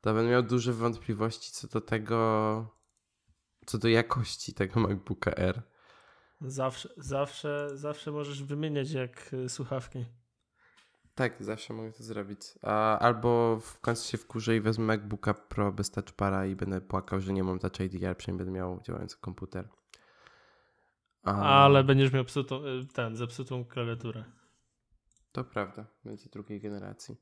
to 0.00 0.14
będę 0.14 0.30
miał 0.30 0.42
duże 0.42 0.72
wątpliwości 0.72 1.52
co 1.52 1.68
do 1.68 1.80
tego, 1.80 2.78
co 3.66 3.78
do 3.78 3.88
jakości 3.88 4.54
tego 4.54 4.80
MacBooka 4.80 5.30
R. 5.30 5.62
Zawsze, 6.40 6.88
zawsze, 6.96 7.70
zawsze 7.74 8.12
możesz 8.12 8.42
wymieniać 8.42 8.90
jak 8.90 9.32
y, 9.32 9.48
słuchawki. 9.48 10.04
Tak, 11.18 11.44
zawsze 11.44 11.74
mogę 11.74 11.92
to 11.92 12.02
zrobić. 12.02 12.40
Albo 12.98 13.60
w 13.60 13.80
końcu 13.80 14.10
się 14.10 14.18
wkurzę 14.18 14.56
i 14.56 14.60
wezmę 14.60 14.84
MacBooka 14.84 15.34
Pro 15.34 15.72
bez 15.72 15.90
touchpara 15.90 16.46
i 16.46 16.56
będę 16.56 16.80
płakał, 16.80 17.20
że 17.20 17.32
nie 17.32 17.44
mam 17.44 17.58
Touch 17.58 17.80
ID, 17.80 18.04
ale 18.04 18.14
przynajmniej 18.14 18.44
będę 18.44 18.60
miał 18.60 18.80
działający 18.82 19.16
komputer. 19.20 19.68
A... 21.22 21.64
Ale 21.64 21.84
będziesz 21.84 22.12
miał 22.12 22.24
psutą, 22.24 22.66
y, 22.66 22.86
ten, 22.92 23.16
zepsutą 23.16 23.64
klawiaturę. 23.64 24.24
To 25.32 25.44
prawda, 25.44 25.86
będzie 26.04 26.28
drugiej 26.30 26.60
generacji. 26.60 27.16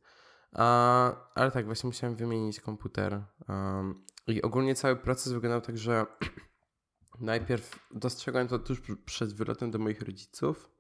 A, 0.53 1.13
ale 1.35 1.51
tak, 1.51 1.67
właśnie 1.67 1.87
musiałem 1.87 2.17
wymienić 2.17 2.61
komputer. 2.61 3.23
Um, 3.49 4.05
I 4.27 4.43
ogólnie 4.43 4.75
cały 4.75 4.97
proces 4.97 5.33
wyglądał 5.33 5.61
tak, 5.61 5.79
że 5.79 6.07
najpierw 7.21 7.89
dostrzegłem 7.91 8.49
to 8.49 8.59
tuż 8.59 8.83
przed 9.05 9.35
wylotem 9.35 9.71
do 9.71 9.79
moich 9.79 10.03
rodziców. 10.03 10.76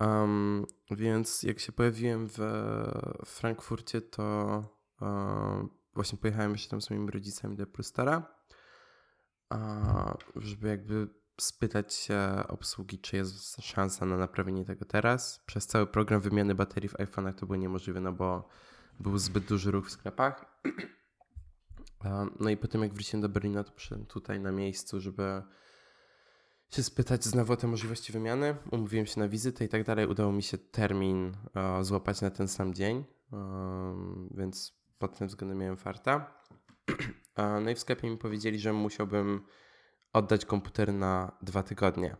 Um, 0.00 0.66
więc 0.90 1.42
jak 1.42 1.58
się 1.60 1.72
pojawiłem 1.72 2.28
w 2.28 2.38
Frankfurcie, 3.26 4.00
to 4.00 4.64
um, 5.00 5.68
właśnie 5.94 6.18
pojechałem 6.18 6.52
jeszcze 6.52 6.70
tam 6.70 6.80
z 6.80 6.90
moimi 6.90 7.10
rodzicami 7.10 7.56
do 7.56 7.66
Prustara, 7.66 8.34
żeby 10.36 10.68
jakby 10.68 11.08
spytać 11.40 11.94
się 11.94 12.18
obsługi, 12.48 12.98
czy 12.98 13.16
jest 13.16 13.56
szansa 13.62 14.06
na 14.06 14.16
naprawienie 14.16 14.64
tego 14.64 14.84
teraz. 14.84 15.42
Przez 15.46 15.66
cały 15.66 15.86
program 15.86 16.20
wymiany 16.20 16.54
baterii 16.54 16.88
w 16.88 16.94
iPhone'ach 16.94 17.34
to 17.34 17.46
było 17.46 17.56
niemożliwe, 17.56 18.00
no 18.00 18.12
bo 18.12 18.48
był 19.00 19.18
zbyt 19.18 19.44
duży 19.44 19.70
ruch 19.70 19.86
w 19.86 19.90
sklepach. 19.90 20.44
No 22.40 22.50
i 22.50 22.56
potem 22.56 22.82
jak 22.82 22.94
wróciłem 22.94 23.22
do 23.22 23.28
Berlina, 23.28 23.64
to 23.64 23.72
przyszedłem 23.72 24.06
tutaj 24.06 24.40
na 24.40 24.52
miejscu, 24.52 25.00
żeby 25.00 25.42
się 26.70 26.82
spytać 26.82 27.24
znowu 27.24 27.52
o 27.52 27.56
te 27.56 27.66
możliwości 27.66 28.12
wymiany. 28.12 28.56
Umówiłem 28.70 29.06
się 29.06 29.20
na 29.20 29.28
wizytę 29.28 29.64
i 29.64 29.68
tak 29.68 29.84
dalej. 29.84 30.06
Udało 30.06 30.32
mi 30.32 30.42
się 30.42 30.58
termin 30.58 31.36
złapać 31.80 32.20
na 32.20 32.30
ten 32.30 32.48
sam 32.48 32.74
dzień, 32.74 33.04
więc 34.30 34.80
pod 34.98 35.18
tym 35.18 35.28
względem 35.28 35.58
miałem 35.58 35.76
farta. 35.76 36.26
No 37.64 37.70
i 37.70 37.74
w 37.74 37.78
sklepie 37.78 38.10
mi 38.10 38.18
powiedzieli, 38.18 38.58
że 38.58 38.72
musiałbym 38.72 39.44
oddać 40.12 40.44
komputer 40.44 40.92
na 40.92 41.32
dwa 41.42 41.62
tygodnie, 41.62 42.16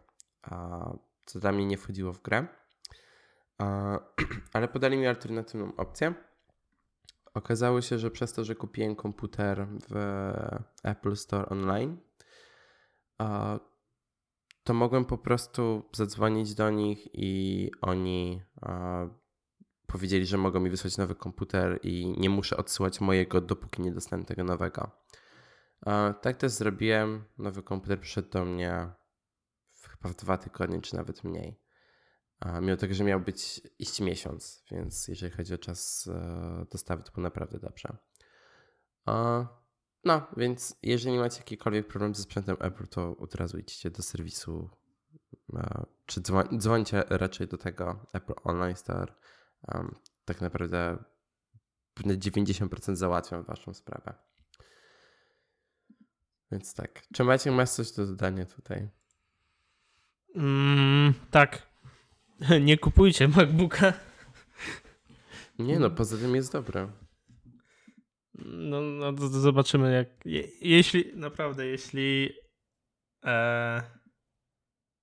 co 1.27 1.41
dla 1.41 1.53
mnie 1.53 1.67
nie 1.67 1.77
wchodziło 1.77 2.13
w 2.13 2.23
grę. 2.23 2.47
Ale 4.53 4.69
podali 4.69 4.97
mi 4.97 5.07
alternatywną 5.07 5.77
opcję 5.77 6.15
Okazało 7.35 7.81
się, 7.81 7.99
że 7.99 8.11
przez 8.11 8.33
to, 8.33 8.45
że 8.45 8.55
kupiłem 8.55 8.97
komputer 8.97 9.67
w 9.91 9.95
Apple 10.83 11.17
Store 11.17 11.49
Online, 11.49 11.97
to 14.65 14.75
mogłem 14.75 15.05
po 15.05 15.19
prostu 15.19 15.83
zadzwonić 15.93 16.55
do 16.55 16.71
nich 16.71 17.09
i 17.13 17.71
oni 17.81 18.43
powiedzieli, 19.87 20.27
że 20.27 20.39
mogą 20.39 20.61
mi 20.61 20.71
wysłać 20.71 20.97
nowy 20.97 21.15
komputer 21.15 21.81
i 21.83 22.15
nie 22.19 22.31
muszę 22.31 22.57
odsyłać 22.57 23.01
mojego, 23.01 23.41
dopóki 23.41 23.83
nie 23.83 23.93
dostanę 23.93 24.25
tego 24.25 24.45
nowego. 24.45 24.91
Tak 26.21 26.37
też 26.37 26.53
zrobiłem. 26.53 27.25
Nowy 27.39 27.63
komputer 27.63 28.01
przyszedł 28.01 28.31
do 28.31 28.45
mnie 28.45 28.93
chyba 29.83 30.09
w 30.09 30.17
dwa 30.17 30.39
tygodnie, 30.39 30.81
czy 30.81 30.97
nawet 30.97 31.25
mniej. 31.25 31.61
Mimo 32.61 32.77
tego, 32.77 32.95
że 32.95 33.05
miał 33.05 33.21
być 33.21 33.61
iść 33.79 34.01
miesiąc, 34.01 34.65
więc 34.71 35.09
jeżeli 35.09 35.33
chodzi 35.33 35.55
o 35.55 35.59
czas 35.59 36.09
e, 36.13 36.67
dostawy, 36.71 37.03
to 37.03 37.13
było 37.13 37.23
naprawdę 37.23 37.59
dobrze. 37.59 37.97
No, 40.05 40.27
więc 40.37 40.77
jeżeli 40.83 41.19
macie 41.19 41.39
jakikolwiek 41.39 41.87
problem 41.87 42.15
ze 42.15 42.23
sprzętem 42.23 42.57
Apple, 42.61 42.87
to 42.87 43.17
od 43.17 43.35
razu 43.35 43.59
idźcie 43.59 43.91
do 43.91 44.03
serwisu, 44.03 44.71
e, 45.55 45.87
czy 46.07 46.21
dzwońcie 46.59 47.05
raczej 47.09 47.49
do 47.49 47.59
tego 47.59 48.07
Apple 48.13 48.35
Online 48.45 48.77
Store. 48.77 49.13
Tak 50.25 50.41
naprawdę 50.41 50.99
na 52.05 52.15
90% 52.15 52.97
załatwią 52.97 53.43
waszą 53.43 53.75
sprawę. 53.75 54.15
Więc 56.53 56.75
tak. 56.75 57.03
Czy 57.15 57.25
macie 57.25 57.51
masz 57.51 57.71
coś 57.71 57.93
do 57.93 58.07
dodania 58.07 58.47
tutaj? 58.47 58.89
Mm, 60.35 61.15
tak. 61.31 61.67
Nie 62.67 62.79
kupujcie 62.79 63.29
MacBooka. 63.29 63.93
Nie 65.59 65.79
no, 65.79 65.91
poza 65.91 66.17
tym 66.17 66.35
jest 66.35 66.53
dobre. 66.53 66.89
No, 68.45 68.81
no 68.81 69.17
zobaczymy 69.29 69.93
jak... 69.93 70.27
Je, 70.27 70.43
jeśli, 70.61 71.17
naprawdę, 71.17 71.67
jeśli 71.67 72.33
e, 73.25 73.83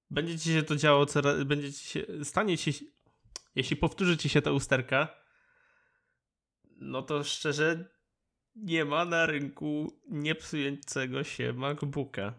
będzie 0.09 0.39
ci 0.39 0.53
się 0.53 0.63
to 0.63 0.75
działo 0.75 1.05
coraz... 1.05 1.43
Będzie 1.43 1.73
ci 1.73 1.87
się, 1.87 2.05
stanie 2.23 2.57
ci 2.57 2.97
jeśli 3.57 3.75
powtórzy 3.75 4.17
ci 4.17 4.29
się 4.29 4.41
ta 4.41 4.51
usterka, 4.51 5.07
no 6.63 7.01
to 7.01 7.23
szczerze 7.23 7.85
nie 8.55 8.85
ma 8.85 9.05
na 9.05 9.25
rynku 9.25 9.99
niepsującego 10.09 11.23
się 11.23 11.53
MacBooka, 11.53 12.33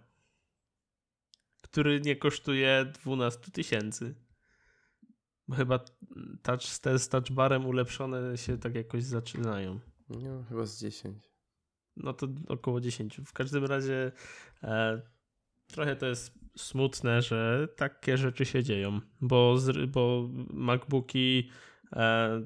który 1.63 2.01
nie 2.01 2.17
kosztuje 2.17 2.93
12 3.03 3.51
tysięcy. 3.53 4.15
Chyba 5.57 5.79
touch, 6.43 6.79
te 6.83 6.99
z 6.99 7.09
touchbarem 7.09 7.67
ulepszone 7.67 8.39
się 8.39 8.59
tak 8.59 8.75
jakoś 8.75 9.05
zaczynają. 9.05 9.81
No, 10.11 10.45
chyba 10.49 10.67
z 10.67 10.81
10. 10.81 11.31
No 11.97 12.13
to 12.13 12.27
około 12.49 12.81
10. 12.81 13.21
W 13.27 13.33
każdym 13.33 13.65
razie 13.65 14.13
e, 14.63 15.03
trochę 15.67 15.97
to 15.97 16.07
jest 16.07 16.39
smutne, 16.57 17.23
że 17.23 17.69
takie 17.77 18.17
rzeczy 18.17 18.45
się 18.45 18.63
dzieją, 18.63 19.01
bo, 19.21 19.59
z, 19.59 19.91
bo 19.91 20.29
MacBooki 20.51 21.51
e, 21.93 22.43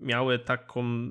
miały 0.00 0.38
taką, 0.38 1.10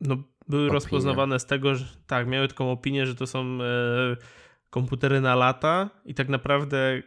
no 0.00 0.16
były 0.48 0.68
rozpoznawane 0.68 1.38
z 1.38 1.46
tego, 1.46 1.74
że 1.74 1.84
tak, 2.06 2.28
miały 2.28 2.48
taką 2.48 2.72
opinię, 2.72 3.06
że 3.06 3.14
to 3.14 3.26
są 3.26 3.58
e, 3.62 4.16
komputery 4.70 5.20
na 5.20 5.34
lata 5.34 5.90
i 6.04 6.14
tak 6.14 6.28
naprawdę 6.28 7.02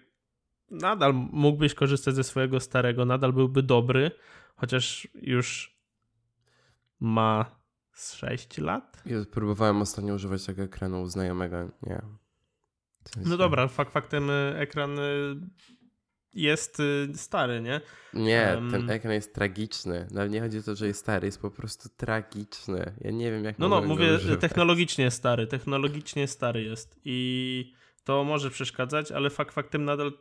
nadal 0.72 1.14
mógłbyś 1.14 1.74
korzystać 1.74 2.16
ze 2.16 2.24
swojego 2.24 2.60
starego, 2.60 3.06
nadal 3.06 3.34
byłby 3.34 3.64
dobry, 3.64 4.12
chociaż 4.56 5.08
już 5.14 5.81
ma 7.02 7.62
z 7.94 8.14
6 8.14 8.58
lat. 8.58 9.04
Ja 9.06 9.18
próbowałem 9.32 9.82
ostatnio 9.82 10.14
używać 10.14 10.46
tego 10.46 10.64
ekranu 10.64 11.02
u 11.02 11.08
znajomego, 11.08 11.70
nie. 11.84 12.02
No 13.26 13.38
dobra, 13.38 13.68
fakt 13.68 13.94
faktem 13.94 14.30
y, 14.30 14.54
ekran 14.58 15.00
y, 15.00 15.36
jest 16.34 16.80
y, 16.80 17.10
stary, 17.16 17.62
nie? 17.62 17.82
Nie, 18.14 18.52
um... 18.56 18.72
ten 18.72 18.90
ekran 18.90 19.14
jest 19.14 19.36
tragiczny. 19.36 20.08
Nawet 20.12 20.32
nie 20.32 20.42
chodzi 20.42 20.58
o 20.58 20.62
to, 20.62 20.76
że 20.76 20.88
jest 20.88 21.00
stary, 21.00 21.26
jest 21.26 21.42
po 21.42 21.52
prostu 21.52 21.90
tragiczny. 21.98 22.94
Ja 23.02 23.12
nie 23.12 23.32
wiem, 23.32 23.44
jak 23.44 23.60
No, 23.60 23.70
no, 23.70 23.82
mówię 23.82 24.20
technologicznie 24.40 25.12
stary, 25.12 25.48
technologicznie 25.48 26.28
stary 26.28 26.64
jest 26.64 27.00
i 27.06 27.74
to 28.04 28.24
może 28.24 28.50
przeszkadzać, 28.50 29.12
ale 29.12 29.30
fakt 29.30 29.54
faktem 29.54 29.86
nadal 29.86 30.12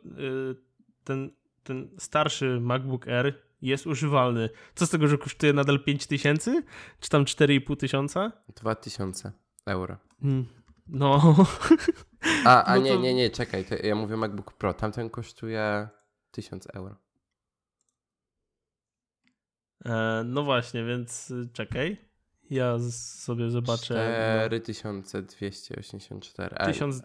ten, 1.03 1.31
ten 1.63 1.89
starszy 1.97 2.59
MacBook 2.59 3.07
Air 3.07 3.50
jest 3.61 3.87
używalny. 3.87 4.49
Co 4.75 4.85
z 4.85 4.89
tego, 4.89 5.07
że 5.07 5.17
kosztuje 5.17 5.53
nadal 5.53 5.83
5000? 5.83 6.63
Czy 6.99 7.09
tam 7.09 7.25
4,5 7.25 7.77
tysiąca? 7.77 8.31
2000 8.55 9.31
euro. 9.65 9.97
Hmm. 10.21 10.45
No. 10.87 11.35
A, 12.45 12.63
a 12.63 12.75
no 12.75 12.81
nie, 12.81 12.93
to... 12.93 12.99
nie, 12.99 13.13
nie, 13.13 13.29
czekaj. 13.29 13.65
ja 13.83 13.95
mówię 13.95 14.17
MacBook 14.17 14.53
Pro. 14.53 14.73
Tamten 14.73 15.09
kosztuje 15.09 15.87
1000 16.31 16.67
euro. 16.73 16.95
E, 19.85 20.23
no 20.25 20.43
właśnie, 20.43 20.85
więc 20.85 21.31
y, 21.31 21.49
czekaj. 21.53 21.97
Ja 22.49 22.79
sobie 22.91 23.49
zobaczę. 23.49 24.43
4284. 24.45 26.55
No. 26.59 26.65
1000, 26.65 27.01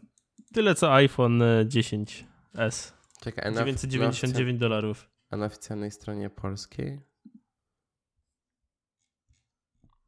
tyle 0.55 0.75
co 0.75 0.95
iPhone 0.95 1.43
10s. 1.65 2.93
Czekaj, 3.21 3.55
999 3.55 4.61
dolarów. 4.61 5.16
A 5.31 5.37
na 5.37 5.47
oficjalnej 5.47 5.91
stronie 5.91 6.31
polskiej 6.31 7.01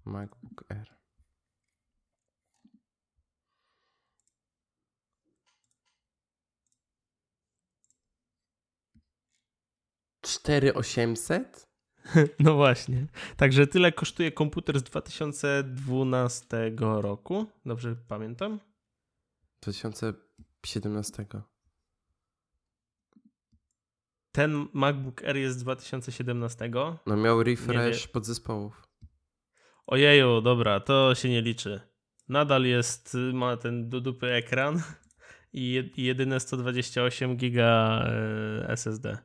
MacBook 0.04 0.64
Air. 0.68 0.98
Cztery 10.20 10.74
osiemset? 10.74 11.68
No 12.40 12.54
właśnie. 12.54 13.06
Także 13.36 13.66
tyle 13.66 13.92
kosztuje 13.92 14.32
komputer 14.32 14.80
z 14.80 14.82
2012 14.82 16.72
roku. 16.78 17.46
Dobrze 17.66 17.96
pamiętam? 18.08 18.60
2017 19.62 21.26
ten 24.38 24.68
MacBook 24.72 25.24
Air 25.24 25.36
jest 25.36 25.58
z 25.58 25.62
2017. 25.62 26.70
No 27.06 27.16
miał 27.16 27.42
refresh 27.42 28.08
podzespołów. 28.08 28.88
Ojeju, 29.86 30.40
dobra, 30.40 30.80
to 30.80 31.14
się 31.14 31.28
nie 31.28 31.42
liczy. 31.42 31.80
Nadal 32.28 32.64
jest, 32.64 33.16
ma 33.32 33.56
ten 33.56 33.88
do 33.88 34.00
dupy 34.00 34.26
ekran 34.26 34.82
i 35.52 35.84
jedyne 35.96 36.40
128 36.40 37.36
giga 37.36 38.02
e, 38.06 38.68
SSD. 38.68 39.18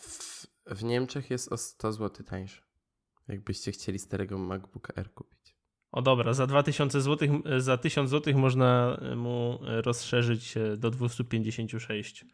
W, 0.00 0.46
w 0.66 0.84
Niemczech 0.84 1.30
jest 1.30 1.52
o 1.52 1.56
100 1.56 1.92
zł 1.92 2.26
tańszy. 2.26 2.62
Jakbyście 3.28 3.72
chcieli 3.72 3.98
starego 3.98 4.38
MacBooka 4.38 4.92
Air 4.96 5.12
kupić. 5.14 5.56
O 5.92 6.02
dobra, 6.02 6.32
za 6.32 6.46
2000 6.46 7.00
zł, 7.00 7.28
za 7.58 7.76
1000 7.76 8.10
zł 8.10 8.38
można 8.38 9.00
mu 9.16 9.58
rozszerzyć 9.62 10.54
do 10.76 10.90
256 10.90 12.24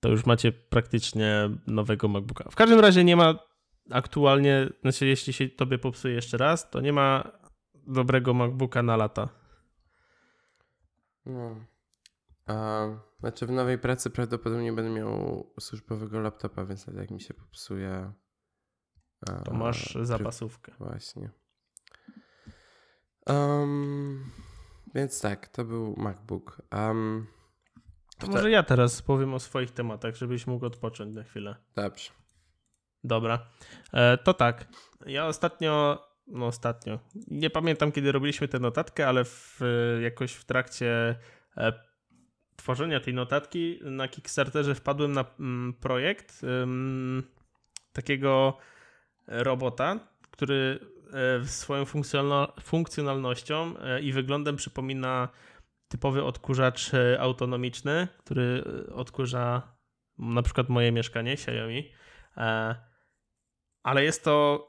to 0.00 0.08
już 0.08 0.26
macie 0.26 0.52
praktycznie 0.52 1.50
nowego 1.66 2.08
MacBooka. 2.08 2.50
W 2.50 2.56
każdym 2.56 2.80
razie 2.80 3.04
nie 3.04 3.16
ma 3.16 3.34
aktualnie, 3.90 4.68
znaczy 4.82 5.06
jeśli 5.06 5.32
się 5.32 5.48
tobie 5.48 5.78
popsuje 5.78 6.14
jeszcze 6.14 6.36
raz, 6.36 6.70
to 6.70 6.80
nie 6.80 6.92
ma 6.92 7.32
dobrego 7.74 8.34
MacBooka 8.34 8.82
na 8.82 8.96
lata. 8.96 9.28
No. 11.26 11.56
A, 12.46 12.86
znaczy 13.20 13.46
w 13.46 13.50
nowej 13.50 13.78
pracy 13.78 14.10
prawdopodobnie 14.10 14.72
będę 14.72 14.90
miał 14.90 15.46
służbowego 15.60 16.20
laptopa, 16.20 16.64
więc 16.64 16.86
nawet 16.86 17.00
jak 17.00 17.10
mi 17.10 17.20
się 17.20 17.34
popsuje... 17.34 18.12
A, 19.30 19.32
to 19.32 19.54
masz 19.54 19.98
zapasówkę. 20.02 20.72
Właśnie. 20.78 21.30
Um, 23.26 24.24
więc 24.94 25.20
tak, 25.20 25.48
to 25.48 25.64
był 25.64 25.94
MacBook. 25.96 26.62
Um, 26.72 27.26
to 28.20 28.26
może 28.26 28.50
ja 28.50 28.62
teraz 28.62 29.02
powiem 29.02 29.34
o 29.34 29.38
swoich 29.38 29.70
tematach, 29.70 30.16
żebyś 30.16 30.46
mógł 30.46 30.66
odpocząć 30.66 31.14
na 31.14 31.22
chwilę. 31.22 31.56
Dobrze. 31.76 32.10
Dobra. 33.04 33.46
E, 33.92 34.18
to 34.18 34.34
tak. 34.34 34.68
Ja 35.06 35.26
ostatnio, 35.26 36.04
no 36.26 36.46
ostatnio, 36.46 36.98
nie 37.26 37.50
pamiętam 37.50 37.92
kiedy 37.92 38.12
robiliśmy 38.12 38.48
tę 38.48 38.58
notatkę, 38.58 39.08
ale 39.08 39.24
w, 39.24 39.60
jakoś 40.02 40.32
w 40.32 40.44
trakcie 40.44 41.16
e, 41.56 41.72
tworzenia 42.56 43.00
tej 43.00 43.14
notatki 43.14 43.78
na 43.82 44.08
Kickstarterze 44.08 44.74
wpadłem 44.74 45.12
na 45.12 45.24
mm, 45.40 45.74
projekt 45.80 46.40
takiego 47.92 48.56
robota, 49.26 49.98
który 50.30 50.78
e, 51.12 51.44
swoją 51.44 51.84
funkcjonalnością 52.62 53.74
e, 53.78 54.00
i 54.00 54.12
wyglądem 54.12 54.56
przypomina 54.56 55.28
typowy 55.90 56.24
odkurzacz 56.24 56.94
e, 56.94 57.20
autonomiczny, 57.20 58.08
który 58.18 58.64
e, 58.88 58.94
odkurza 58.94 59.62
na 60.18 60.42
przykład 60.42 60.68
moje 60.68 60.92
mieszkanie, 60.92 61.32
Xiaomi. 61.32 61.90
E, 62.36 62.74
ale 63.82 64.04
jest 64.04 64.24
to 64.24 64.66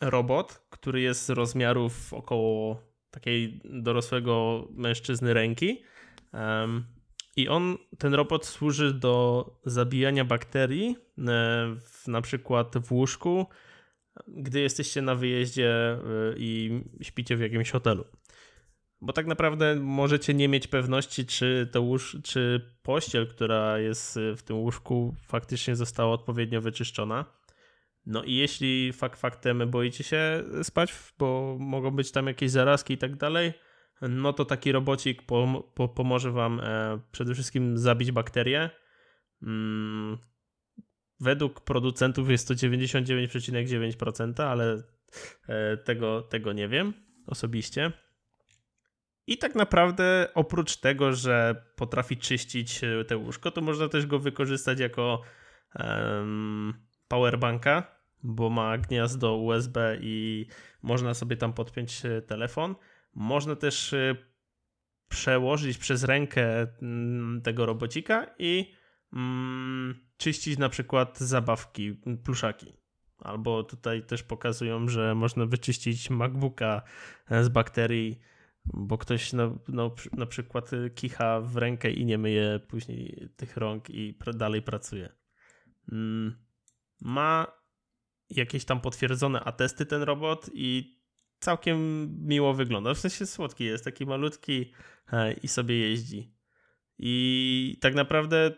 robot, 0.00 0.66
który 0.70 1.00
jest 1.00 1.24
z 1.24 1.30
rozmiarów 1.30 2.14
około 2.14 2.82
takiej 3.10 3.60
dorosłego 3.64 4.66
mężczyzny 4.70 5.34
ręki. 5.34 5.82
I 7.36 7.48
on, 7.48 7.78
ten 7.98 8.14
robot 8.14 8.46
służy 8.46 8.94
do 8.94 9.46
zabijania 9.64 10.24
bakterii, 10.24 10.96
w, 11.80 12.08
na 12.08 12.20
przykład 12.20 12.78
w 12.78 12.92
łóżku, 12.92 13.46
gdy 14.28 14.60
jesteście 14.60 15.02
na 15.02 15.14
wyjeździe 15.14 15.98
i 16.36 16.80
śpicie 17.02 17.36
w 17.36 17.40
jakimś 17.40 17.70
hotelu. 17.70 18.04
Bo 19.00 19.12
tak 19.12 19.26
naprawdę 19.26 19.76
możecie 19.80 20.34
nie 20.34 20.48
mieć 20.48 20.66
pewności, 20.66 21.26
czy 21.26 21.68
to 21.72 21.82
łóż, 21.82 22.16
czy 22.24 22.70
pościel, 22.82 23.26
która 23.28 23.78
jest 23.78 24.18
w 24.36 24.42
tym 24.42 24.56
łóżku, 24.56 25.14
faktycznie 25.26 25.76
została 25.76 26.12
odpowiednio 26.12 26.60
wyczyszczona. 26.60 27.24
No 28.06 28.24
i 28.24 28.34
jeśli 28.34 28.92
fakt 28.92 29.20
faktem 29.20 29.70
boicie 29.70 30.04
się 30.04 30.44
spać, 30.62 30.94
bo 31.18 31.56
mogą 31.60 31.90
być 31.90 32.12
tam 32.12 32.26
jakieś 32.26 32.50
zarazki 32.50 32.94
i 32.94 32.98
tak 32.98 33.16
dalej, 33.16 33.52
no 34.02 34.32
to 34.32 34.44
taki 34.44 34.72
robocik 34.72 35.22
pom 35.22 35.62
po 35.74 35.88
pomoże 35.88 36.32
wam 36.32 36.60
e, 36.60 37.00
przede 37.12 37.34
wszystkim 37.34 37.78
zabić 37.78 38.12
bakterie. 38.12 38.70
Mm, 39.42 40.18
według 41.20 41.60
producentów 41.60 42.30
jest 42.30 42.48
to 42.48 42.54
99,9%, 42.54 44.42
ale 44.42 44.82
e, 45.48 45.76
tego, 45.76 46.22
tego 46.22 46.52
nie 46.52 46.68
wiem 46.68 46.92
osobiście. 47.26 47.92
I 49.26 49.38
tak 49.38 49.54
naprawdę 49.54 50.28
oprócz 50.34 50.76
tego, 50.76 51.12
że 51.12 51.64
potrafi 51.76 52.16
czyścić 52.16 52.84
e, 52.84 53.04
te 53.04 53.16
łóżko, 53.16 53.50
to 53.50 53.60
można 53.60 53.88
też 53.88 54.06
go 54.06 54.18
wykorzystać 54.18 54.80
jako 54.80 55.22
um, 55.74 56.74
powerbanka, 57.08 57.96
bo 58.22 58.50
ma 58.50 58.78
gniazdo 58.78 59.36
USB 59.36 59.98
i 60.00 60.46
można 60.82 61.14
sobie 61.14 61.36
tam 61.36 61.52
podpiąć 61.52 62.06
e, 62.06 62.22
telefon. 62.22 62.74
Można 63.14 63.56
też 63.56 63.92
e, 63.92 64.16
przełożyć 65.08 65.78
przez 65.78 66.04
rękę 66.04 66.66
mm, 66.82 67.42
tego 67.42 67.66
robocika 67.66 68.26
i 68.38 68.74
mm, 69.12 69.94
czyścić 70.16 70.58
na 70.58 70.68
przykład 70.68 71.18
zabawki, 71.18 72.00
pluszaki 72.24 72.72
Albo 73.18 73.62
tutaj 73.62 74.02
też 74.02 74.22
pokazują, 74.22 74.88
że 74.88 75.14
można 75.14 75.46
wyczyścić 75.46 76.10
MacBooka 76.10 76.82
z 77.42 77.48
bakterii, 77.48 78.20
bo 78.74 78.98
ktoś 78.98 79.32
na, 79.32 79.46
na, 79.68 79.90
na 80.12 80.26
przykład 80.26 80.70
kicha 80.94 81.40
w 81.40 81.56
rękę 81.56 81.90
i 81.90 82.04
nie 82.04 82.18
myje 82.18 82.60
później 82.68 83.28
tych 83.36 83.56
rąk 83.56 83.90
i 83.90 84.18
dalej 84.34 84.62
pracuje. 84.62 85.12
Mm, 85.92 86.36
ma 87.00 87.46
jakieś 88.30 88.64
tam 88.64 88.80
potwierdzone 88.80 89.40
atesty 89.40 89.86
ten 89.86 90.02
robot 90.02 90.50
i 90.54 90.96
całkiem 91.40 92.08
miło 92.26 92.54
wygląda. 92.54 92.94
W 92.94 92.98
sensie 92.98 93.26
słodki 93.26 93.64
jest, 93.64 93.84
taki 93.84 94.06
malutki 94.06 94.72
e, 95.12 95.32
i 95.32 95.48
sobie 95.48 95.78
jeździ. 95.78 96.34
I 96.98 97.78
tak 97.80 97.94
naprawdę 97.94 98.52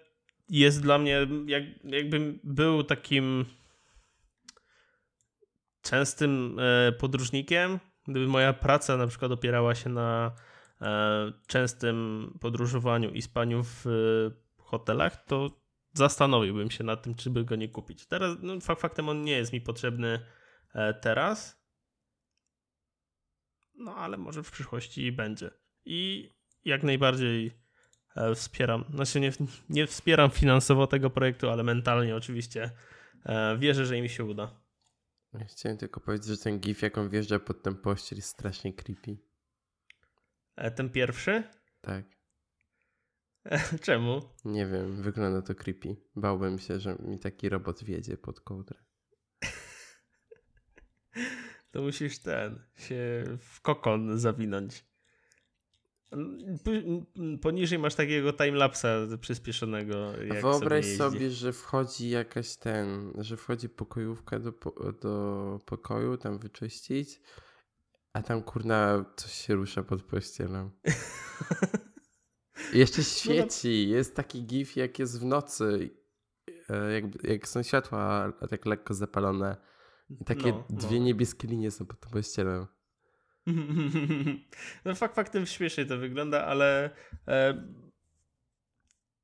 jest 0.49 0.83
dla 0.83 0.99
mnie, 0.99 1.27
jak, 1.47 1.62
jakbym 1.85 2.40
był 2.44 2.85
takim 2.85 3.44
częstym 5.83 6.59
e, 6.59 6.92
podróżnikiem, 6.92 7.79
gdyby 8.09 8.27
moja 8.27 8.53
praca 8.53 8.97
na 8.97 9.07
przykład 9.07 9.33
opierała 9.33 9.75
się 9.75 9.90
na 9.90 10.33
e, 10.81 11.33
częstym 11.47 12.38
podróżowaniu 12.40 13.11
i 13.11 13.23
spaniu 13.23 13.62
w 13.64 13.85
hotelach, 14.59 15.25
to 15.25 15.51
zastanowiłbym 15.92 16.71
się 16.71 16.85
nad 16.85 17.03
tym, 17.03 17.14
czy 17.14 17.31
by 17.31 17.44
go 17.44 17.57
nie 17.57 17.68
kupić. 17.68 18.07
Teraz, 18.07 18.37
no, 18.42 18.61
fakt 18.61 18.81
faktem, 18.81 19.09
on 19.09 19.25
nie 19.25 19.33
jest 19.33 19.53
mi 19.53 19.61
potrzebny 19.61 20.21
teraz, 21.01 21.59
no 23.79 23.94
ale 23.94 24.16
może 24.16 24.42
w 24.42 24.51
przyszłości 24.51 25.12
będzie. 25.12 25.51
I 25.85 26.31
jak 26.64 26.83
najbardziej 26.83 27.53
e, 28.16 28.35
wspieram, 28.35 28.85
znaczy 28.94 29.21
nie, 29.21 29.33
nie 29.68 29.87
wspieram 29.87 30.31
finansowo 30.31 30.87
tego 30.87 31.11
projektu, 31.11 31.51
ale 31.51 31.62
mentalnie 31.62 32.16
oczywiście 32.16 32.71
e, 33.25 33.59
wierzę, 33.59 33.87
że 33.87 33.99
im 33.99 34.09
się 34.09 34.25
uda. 34.25 34.58
Ja 35.38 35.44
chciałem 35.44 35.79
tylko 35.79 36.01
powiedzieć, 36.01 36.27
że 36.27 36.37
ten 36.37 36.61
gif, 36.61 36.83
jak 36.83 36.98
on 36.98 37.09
wjeżdża 37.09 37.38
pod 37.38 37.62
ten 37.62 37.77
pościel 37.77 38.18
jest 38.18 38.29
strasznie 38.29 38.72
creepy. 38.72 39.16
E, 40.57 40.70
ten 40.70 40.90
pierwszy? 40.90 41.42
Tak. 41.81 42.05
Czemu? 43.83 44.20
Nie 44.44 44.66
wiem, 44.66 45.03
wygląda 45.03 45.42
to 45.42 45.55
creepy. 45.55 45.96
Bałbym 46.16 46.59
się, 46.59 46.81
że 46.81 46.94
mi 46.94 47.18
taki 47.18 47.48
robot 47.48 47.85
wjedzie 47.85 48.16
pod 48.16 48.40
kołdrę. 48.40 48.85
to 51.70 51.83
musisz 51.83 52.18
ten, 52.18 52.66
się 52.77 53.24
w 53.38 53.61
kokon 53.61 54.18
zawinąć. 54.18 54.85
Poniżej 57.42 57.79
masz 57.79 57.94
takiego 57.94 58.33
timelapsa 58.33 58.88
przyspieszonego. 59.21 60.12
Jak 60.27 60.42
Wyobraź 60.42 60.85
sobie, 60.85 60.97
sobie, 60.97 61.31
że 61.31 61.53
wchodzi 61.53 62.11
jakaś 62.11 62.57
ten, 62.57 63.12
że 63.18 63.37
wchodzi 63.37 63.68
pokojówka 63.68 64.38
do, 64.38 64.53
do 65.03 65.59
pokoju, 65.66 66.16
tam 66.16 66.38
wyczyścić, 66.38 67.21
a 68.12 68.23
tam 68.23 68.42
kurna 68.42 69.05
coś 69.16 69.33
się 69.33 69.55
rusza 69.55 69.83
pod 69.83 70.03
pościelą. 70.03 70.71
jeszcze 72.73 72.99
no 73.03 73.09
świeci. 73.09 73.88
Jest 73.88 74.16
taki 74.16 74.44
gif, 74.44 74.77
jak 74.77 74.99
jest 74.99 75.21
w 75.21 75.25
nocy, 75.25 75.90
e, 76.68 76.92
jak, 76.92 77.25
jak 77.25 77.49
są 77.49 77.62
światła 77.62 78.33
tak 78.51 78.66
lekko 78.66 78.94
zapalone 78.94 79.57
i 80.11 80.25
takie 80.25 80.53
no, 80.53 80.64
dwie 80.71 80.99
no. 80.99 81.05
niebieskie 81.05 81.49
linie 81.49 81.71
są 81.71 81.87
pod 81.87 82.01
tą 82.01 82.11
pościelą. 82.11 82.66
No 84.84 84.94
fakt 84.94 85.14
faktem 85.14 85.46
śmiesznie 85.46 85.87
to 85.87 85.98
wygląda, 85.98 86.44
ale 86.44 86.90
e, 87.28 87.64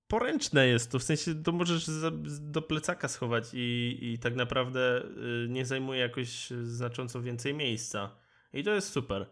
poręczne 0.08 0.66
jest 0.66 0.90
to, 0.90 0.98
w 0.98 1.02
sensie 1.02 1.34
to 1.42 1.52
możesz 1.52 1.86
za, 1.86 2.10
do 2.40 2.62
plecaka 2.62 3.08
schować 3.08 3.50
i, 3.52 3.98
i 4.02 4.18
tak 4.18 4.34
naprawdę 4.34 5.04
y, 5.44 5.48
nie 5.48 5.66
zajmuje 5.66 6.00
jakoś 6.00 6.50
znacząco 6.50 7.22
więcej 7.22 7.54
miejsca. 7.54 8.16
I 8.52 8.64
to 8.64 8.70
jest 8.70 8.88
super. 8.88 9.26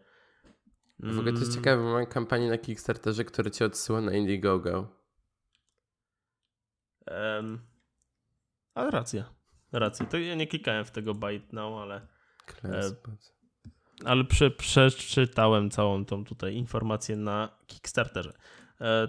W 0.98 1.18
ogóle 1.18 1.32
to 1.32 1.38
jest 1.38 1.52
mm. 1.52 1.54
ciekawe, 1.54 1.82
mam 1.82 2.06
kampanię 2.06 2.48
na 2.48 2.58
Kickstarterze, 2.58 3.24
która 3.24 3.50
cię 3.50 3.64
odsyła 3.64 4.00
na 4.00 4.12
Indiegogo. 4.12 4.88
Um, 7.06 7.60
ale 8.74 8.90
racja 8.90 9.42
racji. 9.78 10.06
To 10.06 10.18
ja 10.18 10.34
nie 10.34 10.46
klikałem 10.46 10.84
w 10.84 10.90
tego 10.90 11.14
Byte 11.14 11.46
Now, 11.52 11.82
ale. 11.82 12.06
E, 12.64 12.82
ale 14.04 14.24
prze, 14.24 14.50
przeczytałem 14.50 15.70
całą 15.70 16.04
tą 16.04 16.24
tutaj 16.24 16.54
informację 16.54 17.16
na 17.16 17.48
Kickstarterze. 17.66 18.32
E, 18.80 19.08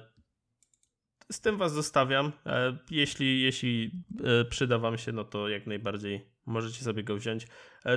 z 1.31 1.41
tym 1.41 1.57
was 1.57 1.73
zostawiam. 1.73 2.31
E, 2.45 2.77
jeśli, 2.91 3.41
jeśli 3.41 3.91
e, 4.23 4.45
przyda 4.45 4.77
wam 4.77 4.97
się, 4.97 5.11
no 5.11 5.23
to 5.23 5.49
jak 5.49 5.67
najbardziej 5.67 6.33
możecie 6.45 6.83
sobie 6.83 7.03
go 7.03 7.15
wziąć. 7.15 7.47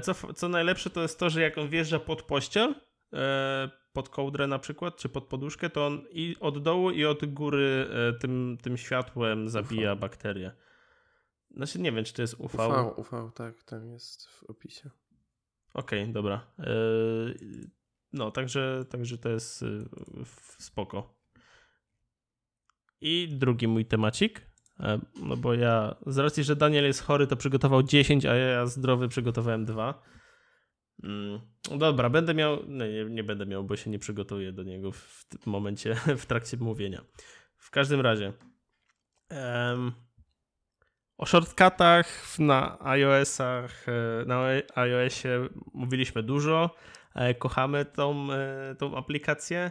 Co, 0.02 0.34
co 0.34 0.48
najlepsze 0.48 0.90
to 0.90 1.02
jest 1.02 1.18
to, 1.18 1.30
że 1.30 1.42
jak 1.42 1.58
on 1.58 1.68
wjeżdża 1.68 1.98
pod 1.98 2.22
pościel, 2.22 2.74
pod 3.92 4.08
kołdrę 4.08 4.46
na 4.46 4.58
przykład, 4.58 4.96
czy 4.96 5.08
pod 5.08 5.24
poduszkę, 5.24 5.70
to 5.70 5.86
on 5.86 6.04
i 6.10 6.36
od 6.40 6.62
dołu 6.62 6.90
i 6.90 7.04
od 7.04 7.24
góry 7.24 7.88
tym, 8.20 8.58
tym 8.62 8.76
światłem 8.76 9.48
zabija 9.48 9.96
bakterie. 9.96 10.52
Znaczy 11.50 11.78
nie 11.78 11.92
wiem, 11.92 12.04
czy 12.04 12.14
to 12.14 12.22
jest 12.22 12.34
UV. 12.38 12.68
UV, 12.68 12.94
UV 12.96 13.30
tak, 13.34 13.62
tam 13.62 13.86
jest 13.86 14.28
w 14.28 14.44
opisie. 14.44 14.90
Okej, 15.76 16.02
okay, 16.02 16.12
dobra. 16.12 16.46
E, 16.58 16.72
no, 18.12 18.30
także, 18.30 18.84
także 18.90 19.18
to 19.18 19.28
jest 19.28 19.62
y, 19.62 19.84
spoko. 20.58 21.20
I 23.00 23.28
drugi 23.28 23.68
mój 23.68 23.86
temacik. 23.86 24.46
E, 24.80 25.00
no 25.22 25.36
bo 25.36 25.54
ja, 25.54 25.96
z 26.06 26.18
racji, 26.18 26.44
że 26.44 26.56
Daniel 26.56 26.84
jest 26.84 27.02
chory, 27.02 27.26
to 27.26 27.36
przygotował 27.36 27.82
10, 27.82 28.26
a 28.26 28.34
ja 28.34 28.66
zdrowy 28.66 29.08
przygotowałem 29.08 29.64
2. 29.64 30.02
Mm, 31.02 31.40
dobra, 31.78 32.10
będę 32.10 32.34
miał. 32.34 32.58
No 32.66 32.86
nie, 32.86 33.04
nie 33.04 33.24
będę 33.24 33.46
miał, 33.46 33.64
bo 33.64 33.76
się 33.76 33.90
nie 33.90 33.98
przygotuję 33.98 34.52
do 34.52 34.62
niego 34.62 34.92
w 34.92 35.24
tym 35.28 35.40
momencie, 35.46 35.94
w 36.22 36.26
trakcie 36.26 36.56
mówienia. 36.56 37.04
W 37.56 37.70
każdym 37.70 38.00
razie. 38.00 38.32
Um, 39.30 39.92
o 41.18 41.26
shortcutach 41.26 42.38
na 42.38 42.78
iOS-ach, 42.80 43.88
e, 43.88 44.24
na 44.26 44.46
iOSie 44.74 45.48
mówiliśmy 45.74 46.22
dużo. 46.22 46.70
E, 47.14 47.34
kochamy 47.34 47.84
tą, 47.84 48.32
e, 48.32 48.74
tą 48.78 48.96
aplikację, 48.96 49.70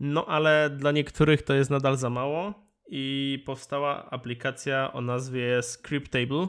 no 0.00 0.26
ale 0.26 0.70
dla 0.70 0.92
niektórych 0.92 1.42
to 1.42 1.54
jest 1.54 1.70
nadal 1.70 1.96
za 1.96 2.10
mało 2.10 2.54
i 2.88 3.42
powstała 3.46 4.10
aplikacja 4.10 4.92
o 4.92 5.00
nazwie 5.00 5.62
Scriptable 5.62 6.48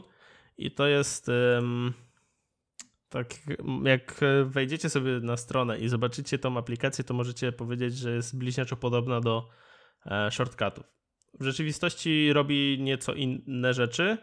i 0.58 0.70
to 0.70 0.86
jest 0.86 1.30
tak 3.08 3.34
jak 3.84 4.20
wejdziecie 4.44 4.88
sobie 4.90 5.20
na 5.20 5.36
stronę 5.36 5.78
i 5.78 5.88
zobaczycie 5.88 6.38
tą 6.38 6.58
aplikację, 6.58 7.04
to 7.04 7.14
możecie 7.14 7.52
powiedzieć, 7.52 7.96
że 7.96 8.10
jest 8.10 8.38
bliźniaczo 8.38 8.76
podobna 8.76 9.20
do 9.20 9.48
shortcutów. 10.30 11.01
W 11.40 11.44
rzeczywistości 11.44 12.32
robi 12.32 12.78
nieco 12.80 13.14
inne 13.14 13.74
rzeczy, 13.74 14.18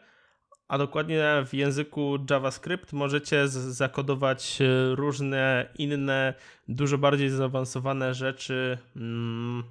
a 0.68 0.78
dokładnie 0.78 1.24
w 1.46 1.54
języku 1.54 2.18
JavaScript 2.30 2.94
możecie 2.94 3.48
zakodować 3.48 4.62
e, 4.62 4.96
różne 4.96 5.70
inne, 5.78 6.34
dużo 6.68 6.98
bardziej 6.98 7.30
zaawansowane 7.30 8.14
rzeczy 8.14 8.78
mm, 8.96 9.64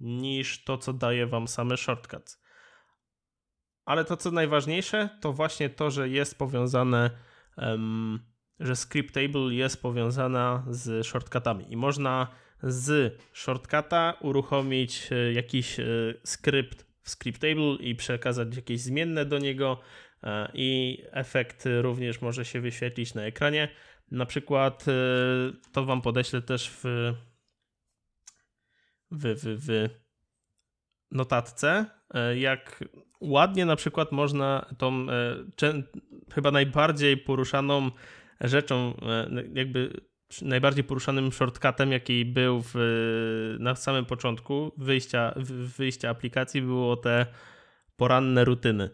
niż 0.00 0.64
to, 0.64 0.78
co 0.78 0.92
daje 0.92 1.26
wam 1.26 1.48
same 1.48 1.76
shortcuts. 1.76 2.42
Ale 3.84 4.04
to, 4.04 4.16
co 4.16 4.30
najważniejsze, 4.30 5.08
to 5.20 5.32
właśnie 5.32 5.70
to, 5.70 5.90
że 5.90 6.08
jest 6.08 6.38
powiązane, 6.38 7.10
um, 7.56 8.20
że 8.60 8.76
scriptable 8.76 9.54
jest 9.54 9.82
powiązana 9.82 10.64
z 10.68 11.06
shortcutami 11.06 11.72
i 11.72 11.76
można 11.76 12.28
z 12.66 13.18
shortcuta 13.32 14.14
uruchomić 14.20 15.08
e, 15.12 15.32
jakiś 15.32 15.80
e, 15.80 15.84
skrypt 16.24 16.86
w 17.02 17.10
scriptable 17.10 17.76
i 17.80 17.94
przekazać 17.94 18.56
jakieś 18.56 18.80
zmienne 18.80 19.24
do 19.24 19.38
niego, 19.38 19.80
E, 20.24 20.48
i 20.54 20.98
efekt 21.10 21.64
również 21.80 22.20
może 22.20 22.44
się 22.44 22.60
wyświetlić 22.60 23.14
na 23.14 23.22
ekranie. 23.22 23.68
Na 24.10 24.26
przykład 24.26 24.84
to 25.72 25.84
Wam 25.84 26.02
podeślę 26.02 26.42
też 26.42 26.70
w, 26.70 26.82
w, 29.10 29.34
w, 29.34 29.66
w 29.66 29.88
notatce, 31.10 31.86
jak 32.36 32.84
ładnie 33.20 33.66
na 33.66 33.76
przykład 33.76 34.12
można 34.12 34.74
tą 34.78 35.06
chyba 36.34 36.50
najbardziej 36.50 37.16
poruszaną 37.16 37.90
rzeczą, 38.40 39.00
jakby 39.54 40.00
najbardziej 40.42 40.84
poruszanym 40.84 41.32
shortcutem, 41.32 41.92
jaki 41.92 42.24
był 42.24 42.62
w, 42.64 42.74
na 43.60 43.74
samym 43.74 44.04
początku 44.04 44.72
wyjścia, 44.76 45.34
wyjścia 45.78 46.10
aplikacji, 46.10 46.62
było 46.62 46.96
te 46.96 47.26
poranne 47.96 48.44
rutyny. 48.44 48.90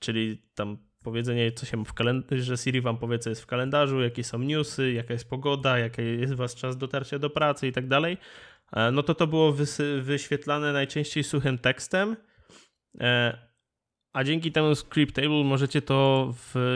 Czyli 0.00 0.38
tam 0.54 0.78
powiedzenie, 1.02 1.52
co 1.52 1.66
się 1.66 1.76
ma 1.76 1.84
w 1.84 1.92
kalendarzu, 1.92 2.42
że 2.42 2.56
Siri 2.56 2.80
wam 2.80 2.98
powie, 2.98 3.18
co 3.18 3.30
jest 3.30 3.42
w 3.42 3.46
kalendarzu, 3.46 4.00
jakie 4.00 4.24
są 4.24 4.38
newsy, 4.38 4.92
jaka 4.92 5.12
jest 5.12 5.30
pogoda, 5.30 5.78
jaki 5.78 6.02
jest 6.02 6.34
was 6.34 6.54
czas 6.54 6.76
dotarcia 6.76 7.18
do 7.18 7.30
pracy 7.30 7.68
i 7.68 7.72
tak 7.72 7.88
dalej, 7.88 8.18
e, 8.72 8.90
no 8.90 9.02
to 9.02 9.14
to 9.14 9.26
było 9.26 9.54
wyświetlane 10.02 10.72
najczęściej 10.72 11.24
suchym 11.24 11.58
tekstem, 11.58 12.16
e, 13.00 13.38
a 14.12 14.24
dzięki 14.24 14.52
temu 14.52 14.74
script 14.74 15.14
table 15.14 15.44
możecie 15.44 15.82
to 15.82 16.34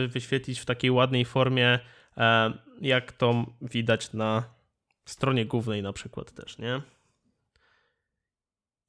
wyświetlić 0.08 0.60
w 0.60 0.64
takiej 0.64 0.90
ładnej 0.90 1.24
formie, 1.24 1.78
e, 2.16 2.52
jak 2.80 3.12
to 3.12 3.46
widać 3.62 4.12
na 4.12 4.44
stronie 5.04 5.46
głównej 5.46 5.82
na 5.82 5.92
przykład 5.92 6.32
też, 6.32 6.58
nie? 6.58 6.82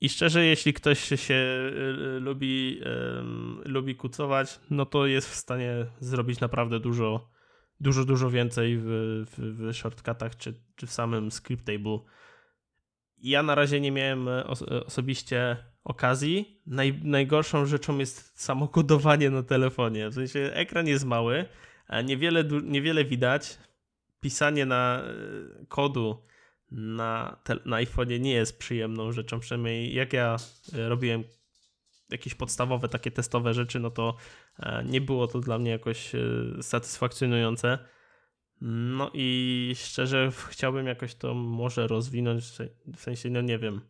I 0.02 0.10
szczerze, 0.10 0.46
jeśli 0.46 0.74
ktoś 0.74 1.00
się 1.00 1.34
y, 1.36 2.20
lubi, 2.20 2.82
lubi 3.66 3.96
kucować, 3.96 4.60
no 4.70 4.86
to 4.86 5.06
jest 5.06 5.30
w 5.30 5.36
stanie 5.36 5.86
zrobić 6.00 6.40
naprawdę 6.40 6.80
dużo, 6.80 7.30
dużo, 7.80 8.06
dużo 8.06 8.30
więcej 8.30 8.78
w, 8.78 8.86
w, 9.28 9.38
w 9.38 9.74
shortcutach 9.74 10.38
czy, 10.38 10.54
czy 10.76 10.88
w 10.88 10.92
samym 10.92 11.32
script 11.32 11.66
table. 11.66 12.00
Ja 13.18 13.44
na 13.44 13.56
razie 13.56 13.82
nie 13.82 13.92
miałem 13.92 14.28
e, 14.28 14.46
osobiście 14.86 15.58
okazji. 15.84 16.62
Naj, 16.66 17.00
najgorszą 17.04 17.66
rzeczą 17.66 17.98
jest 17.98 18.42
samokodowanie 18.42 19.30
na 19.30 19.44
telefonie. 19.44 20.10
W 20.10 20.14
sensie 20.14 20.40
ekran 20.40 20.88
jest 20.88 21.06
mały, 21.06 21.46
niewiele, 22.04 22.44
niewiele 22.64 23.06
widać. 23.06 23.58
Pisanie 24.20 24.66
na 24.66 25.02
e, 25.04 25.66
kodu 25.68 26.24
na, 26.72 27.40
na 27.66 27.78
iPhone'ie 27.78 28.20
nie 28.20 28.32
jest 28.32 28.60
przyjemną 28.60 29.12
rzeczą, 29.12 29.40
przynajmniej 29.40 29.94
jak 29.94 30.14
ja 30.14 30.36
e, 30.74 30.90
robiłem 30.90 31.24
jakieś 32.10 32.36
podstawowe 32.36 32.90
takie 32.90 33.12
testowe 33.12 33.54
rzeczy, 33.54 33.80
no 33.80 33.92
to 33.92 34.16
e, 34.60 34.84
nie 34.86 35.02
było 35.02 35.28
to 35.28 35.40
dla 35.40 35.60
mnie 35.60 35.72
jakoś 35.72 36.12
satysfakcjonujące. 36.62 37.78
No 38.62 39.12
i 39.14 39.74
szczerze 39.76 40.32
chciałbym 40.50 40.88
jakoś 40.88 41.16
to 41.16 41.34
może 41.34 41.88
rozwinąć, 41.88 42.44
w 42.96 43.00
sensie, 43.02 43.30
no 43.30 43.42
nie 43.42 43.60
wiem, 43.60 43.82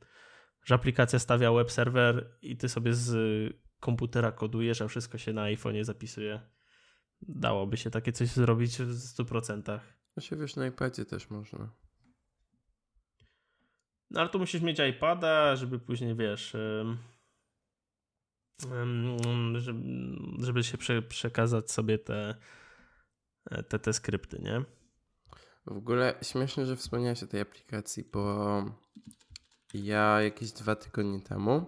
że 0.65 0.75
aplikacja 0.75 1.19
stawia 1.19 1.51
web 1.51 1.71
serwer 1.71 2.37
i 2.41 2.57
ty 2.57 2.69
sobie 2.69 2.93
z 2.93 3.53
komputera 3.79 4.31
kodujesz, 4.31 4.81
a 4.81 4.87
wszystko 4.87 5.17
się 5.17 5.33
na 5.33 5.41
iPhone'ie 5.41 5.83
zapisuje. 5.83 6.41
Dałoby 7.21 7.77
się 7.77 7.89
takie 7.91 8.11
coś 8.11 8.27
zrobić 8.29 8.77
w 8.77 8.93
100%. 8.93 9.79
No 10.17 10.21
się 10.21 10.35
wiesz, 10.35 10.55
na 10.55 10.67
iPadzie 10.67 11.05
też 11.05 11.29
można. 11.29 11.69
No 14.09 14.19
ale 14.19 14.29
tu 14.29 14.39
musisz 14.39 14.61
mieć 14.61 14.79
iPada, 14.79 15.55
żeby 15.55 15.79
później, 15.79 16.15
wiesz, 16.15 16.55
żeby, 19.55 19.83
żeby 20.39 20.63
się 20.63 20.77
prze, 20.77 21.01
przekazać 21.01 21.71
sobie 21.71 21.97
te, 21.97 22.35
te, 23.69 23.79
te 23.79 23.93
skrypty, 23.93 24.39
nie? 24.39 24.63
W 25.65 25.77
ogóle 25.77 26.15
śmieszne, 26.21 26.65
że 26.65 26.75
wspomniałeś 26.75 27.23
o 27.23 27.27
tej 27.27 27.41
aplikacji, 27.41 28.09
bo 28.13 28.65
ja 29.73 30.21
jakieś 30.21 30.51
dwa 30.51 30.75
tygodnie 30.75 31.21
temu 31.21 31.65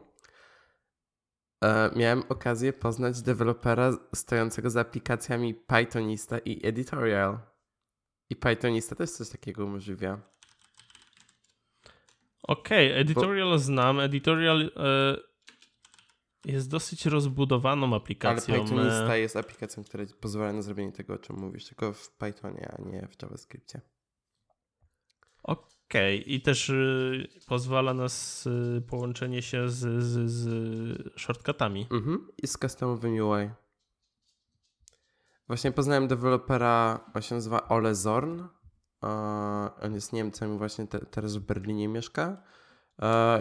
e, 1.63 1.91
miałem 1.95 2.23
okazję 2.29 2.73
poznać 2.73 3.21
dewelopera 3.21 3.91
stojącego 4.15 4.69
za 4.69 4.81
aplikacjami 4.81 5.53
Pythonista 5.53 6.37
i 6.37 6.67
Editorial. 6.67 7.48
I 8.29 8.35
Pythonista 8.35 8.95
też 8.95 9.11
coś 9.11 9.29
takiego 9.29 9.65
umożliwia. 9.65 10.21
Okej, 12.43 12.87
okay, 12.91 12.99
editorial 12.99 13.49
Bo... 13.49 13.59
znam. 13.59 13.99
Editorial 13.99 14.71
e, 14.75 15.17
jest 16.45 16.69
dosyć 16.69 17.05
rozbudowaną 17.05 17.95
aplikacją. 17.95 18.53
Ale 18.53 18.63
Pythonista 18.63 19.15
e. 19.15 19.19
jest 19.19 19.35
aplikacją, 19.35 19.83
która 19.83 20.05
pozwala 20.21 20.53
na 20.53 20.61
zrobienie 20.61 20.91
tego, 20.91 21.13
o 21.13 21.17
czym 21.17 21.35
mówisz, 21.35 21.65
tylko 21.65 21.93
w 21.93 22.11
Pythonie, 22.11 22.75
a 22.77 22.81
nie 22.81 23.07
w 23.07 23.21
JavaScriptie. 23.21 23.81
Okej, 25.43 26.19
okay. 26.19 26.33
i 26.33 26.41
też 26.41 26.69
y, 26.69 27.29
pozwala 27.47 27.93
nas 27.93 28.47
y, 28.47 28.81
połączenie 28.89 29.41
się 29.41 29.69
z, 29.69 30.03
z, 30.03 30.31
z 30.31 31.19
shortcutami. 31.19 31.87
Mhm, 31.91 32.27
i 32.43 32.47
z 32.47 32.57
customowym 32.57 33.13
UI. 33.13 33.49
Właśnie 35.49 35.71
poznałem 35.71 36.07
dewelopera, 36.07 36.99
on 37.13 37.21
się 37.21 37.35
nazywa 37.35 37.67
Ole 37.67 37.95
Zorn 37.95 38.43
on 39.81 39.93
jest 39.93 40.13
Niemcem 40.13 40.55
i 40.55 40.57
właśnie 40.57 40.87
te, 40.87 40.99
teraz 40.99 41.37
w 41.37 41.45
Berlinie 41.45 41.87
mieszka. 41.87 42.43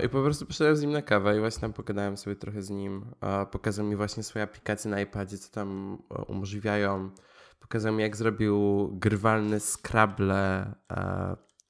I 0.04 0.08
po 0.08 0.22
prostu 0.22 0.46
poszedłem 0.46 0.76
z 0.76 0.82
nim 0.82 0.92
na 0.92 1.02
kawę 1.02 1.36
i 1.36 1.40
właśnie 1.40 1.60
tam 1.60 1.72
pogadałem 1.72 2.16
sobie 2.16 2.36
trochę 2.36 2.62
z 2.62 2.70
nim. 2.70 3.14
Pokazał 3.50 3.86
mi 3.86 3.96
właśnie 3.96 4.22
swoje 4.22 4.42
aplikacje 4.42 4.90
na 4.90 5.00
iPadzie, 5.00 5.38
co 5.38 5.52
tam 5.52 5.98
umożliwiają. 6.28 7.10
Pokazał 7.60 7.92
mi, 7.92 8.02
jak 8.02 8.16
zrobił 8.16 8.88
grywalne 8.92 9.60
Scrabble 9.60 10.74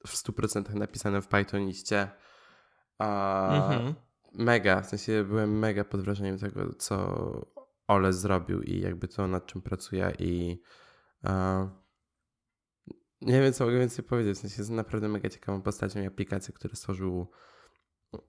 w 0.07 0.13
100% 0.13 0.75
napisane 0.75 1.21
w 1.21 1.27
Pythoniście. 1.27 2.09
Mhm. 2.99 3.95
Mega, 4.33 4.81
w 4.81 4.85
sensie 4.85 5.23
byłem 5.23 5.59
mega 5.59 5.83
pod 5.83 6.01
wrażeniem 6.01 6.39
tego, 6.39 6.73
co 6.73 7.05
Ole 7.89 8.13
zrobił 8.13 8.61
i 8.61 8.79
jakby 8.79 9.07
to, 9.07 9.27
nad 9.27 9.45
czym 9.45 9.61
pracuje 9.61 10.13
i 10.19 10.61
nie 13.21 13.41
wiem, 13.41 13.53
co 13.53 13.65
mogę 13.65 13.79
więcej 13.79 14.05
powiedzieć. 14.05 14.37
W 14.37 14.41
sensie 14.41 14.55
jest 14.57 14.71
naprawdę 14.71 15.09
mega 15.09 15.29
ciekawą 15.29 15.61
postacią 15.61 16.01
i 16.01 16.05
aplikacje, 16.05 16.53
które 16.53 16.75
stworzył 16.75 17.31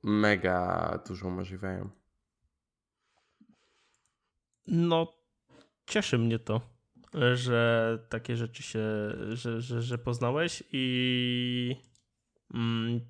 mega 0.03 0.99
dużo 1.09 1.29
umożliwiają. 1.29 1.91
No, 4.67 5.13
cieszy 5.87 6.19
mnie 6.19 6.39
to, 6.39 6.61
że 7.35 7.99
takie 8.09 8.37
rzeczy 8.37 8.63
się, 8.63 8.81
że, 9.33 9.61
że, 9.61 9.83
że 9.83 9.99
poznałeś 9.99 10.63
i 10.73 11.77
mm, 12.55 13.01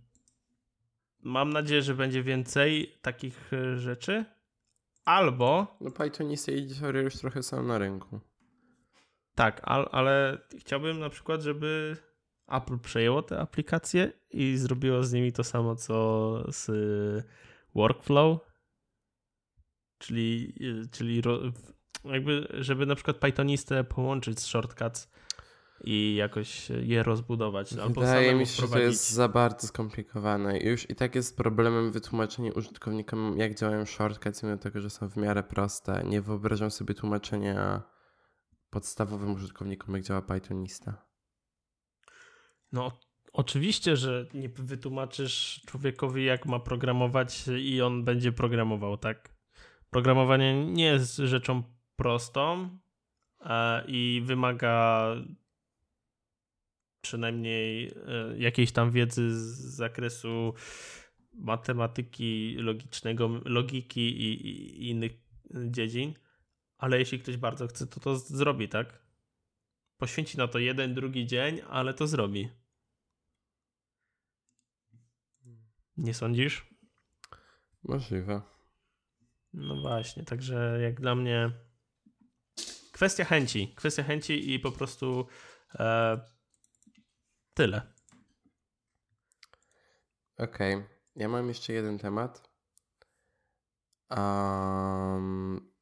mam 1.22 1.52
nadzieję, 1.52 1.82
że 1.82 1.94
będzie 1.94 2.22
więcej 2.22 2.98
takich 3.02 3.50
rzeczy. 3.76 4.24
Albo. 5.04 5.76
No, 5.80 5.90
Python 5.90 6.30
i 6.30 6.34
Editor 6.48 6.96
już 6.96 7.14
trochę 7.14 7.42
są 7.42 7.62
na 7.62 7.78
rynku. 7.78 8.20
Tak, 9.34 9.60
ale 9.64 10.38
chciałbym 10.58 10.98
na 10.98 11.10
przykład, 11.10 11.42
żeby 11.42 11.96
Apple 12.48 12.78
przejęło 12.78 13.22
te 13.22 13.38
aplikacje 13.40 14.12
i 14.30 14.56
zrobiło 14.56 15.04
z 15.04 15.12
nimi 15.12 15.32
to 15.32 15.44
samo, 15.44 15.76
co 15.76 16.44
z 16.52 16.70
Workflow, 17.74 18.38
czyli, 19.98 20.54
czyli 20.90 21.22
jakby, 22.04 22.48
żeby 22.58 22.86
na 22.86 22.94
przykład 22.94 23.16
Pythonistę 23.16 23.84
połączyć 23.84 24.40
z 24.40 24.46
shortcuts 24.46 25.08
i 25.84 26.14
jakoś 26.14 26.70
je 26.70 27.02
rozbudować. 27.02 27.72
Albo 27.72 28.00
Wydaje 28.00 28.34
mi 28.34 28.46
się, 28.46 28.62
że 28.62 28.68
to 28.68 28.78
jest 28.78 29.10
za 29.10 29.28
bardzo 29.28 29.66
skomplikowane. 29.66 30.58
Już 30.58 30.90
i 30.90 30.94
tak 30.94 31.14
jest 31.14 31.36
problemem 31.36 31.92
wytłumaczenie 31.92 32.54
użytkownikom, 32.54 33.38
jak 33.38 33.54
działają 33.54 33.86
shortcuts, 33.86 34.42
mimo 34.42 34.56
tego, 34.56 34.80
że 34.80 34.90
są 34.90 35.08
w 35.08 35.16
miarę 35.16 35.42
proste. 35.42 36.02
Nie 36.04 36.20
wyobrażam 36.20 36.70
sobie 36.70 36.94
tłumaczenia 36.94 37.82
podstawowym 38.70 39.34
użytkownikom, 39.34 39.94
jak 39.94 40.04
działa 40.04 40.22
Pythonista? 40.22 41.06
No, 42.72 42.92
oczywiście, 43.32 43.96
że 43.96 44.26
nie 44.34 44.48
wytłumaczysz 44.48 45.62
człowiekowi, 45.66 46.24
jak 46.24 46.46
ma 46.46 46.58
programować 46.58 47.48
i 47.58 47.82
on 47.82 48.04
będzie 48.04 48.32
programował, 48.32 48.96
tak? 48.96 49.34
Programowanie 49.90 50.66
nie 50.66 50.84
jest 50.84 51.16
rzeczą 51.16 51.62
prostą 51.96 52.68
e, 53.40 53.84
i 53.86 54.22
wymaga 54.24 55.06
przynajmniej 57.00 57.86
e, 57.88 58.38
jakiejś 58.38 58.72
tam 58.72 58.90
wiedzy 58.90 59.30
z 59.30 59.58
zakresu 59.58 60.54
matematyki 61.32 62.56
logicznego, 62.58 63.40
logiki 63.44 64.00
i, 64.00 64.46
i 64.48 64.88
innych 64.90 65.12
dziedzin 65.54 66.14
ale 66.80 66.98
jeśli 66.98 67.18
ktoś 67.18 67.36
bardzo 67.36 67.66
chce, 67.66 67.86
to 67.86 68.00
to 68.00 68.16
zrobi, 68.16 68.68
tak? 68.68 69.02
Poświęci 69.96 70.38
na 70.38 70.48
to 70.48 70.58
jeden, 70.58 70.94
drugi 70.94 71.26
dzień, 71.26 71.60
ale 71.68 71.94
to 71.94 72.06
zrobi. 72.06 72.48
Nie 75.96 76.14
sądzisz? 76.14 76.66
Możliwe. 77.83 78.42
No 79.52 79.81
właśnie, 79.81 80.25
także 80.25 80.79
jak 80.83 81.00
dla 81.00 81.14
mnie 81.14 81.50
kwestia 82.92 83.25
chęci. 83.25 83.72
Kwestia 83.77 84.02
chęci 84.02 84.52
i 84.52 84.58
po 84.58 84.72
prostu 84.72 85.27
e, 85.75 86.20
tyle. 87.55 87.92
Okej. 90.38 90.75
Okay. 90.75 90.88
Ja 91.17 91.29
mam 91.29 91.48
jeszcze 91.48 91.73
jeden 91.73 91.98
temat. 91.98 92.51
Um, 94.11 95.73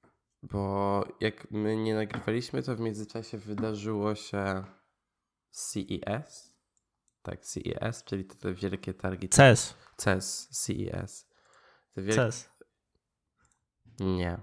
bo 0.43 1.05
jak 1.21 1.51
my 1.51 1.77
nie 1.77 1.95
nagrywaliśmy, 1.95 2.62
to 2.62 2.77
w 2.77 2.81
międzyczasie 2.81 3.39
wydarzyło 3.39 4.14
się 4.14 4.64
CES. 5.51 6.55
Tak, 7.23 7.41
CES, 7.41 8.05
czyli 8.05 8.25
te, 8.25 8.35
te 8.35 8.55
wielkie 8.55 8.95
targi. 8.95 9.29
CES. 9.29 9.75
CES, 9.97 10.49
CES. 10.49 11.29
Te 11.93 12.03
wielkie... 12.03 12.23
CES. 12.23 12.51
Nie. 14.01 14.39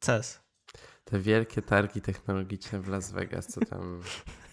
CES. 0.00 0.40
Te 1.04 1.18
wielkie 1.18 1.62
targi 1.62 2.00
technologiczne 2.00 2.80
w 2.80 2.88
Las 2.88 3.12
Vegas, 3.12 3.46
co 3.46 3.60
tam... 3.60 4.02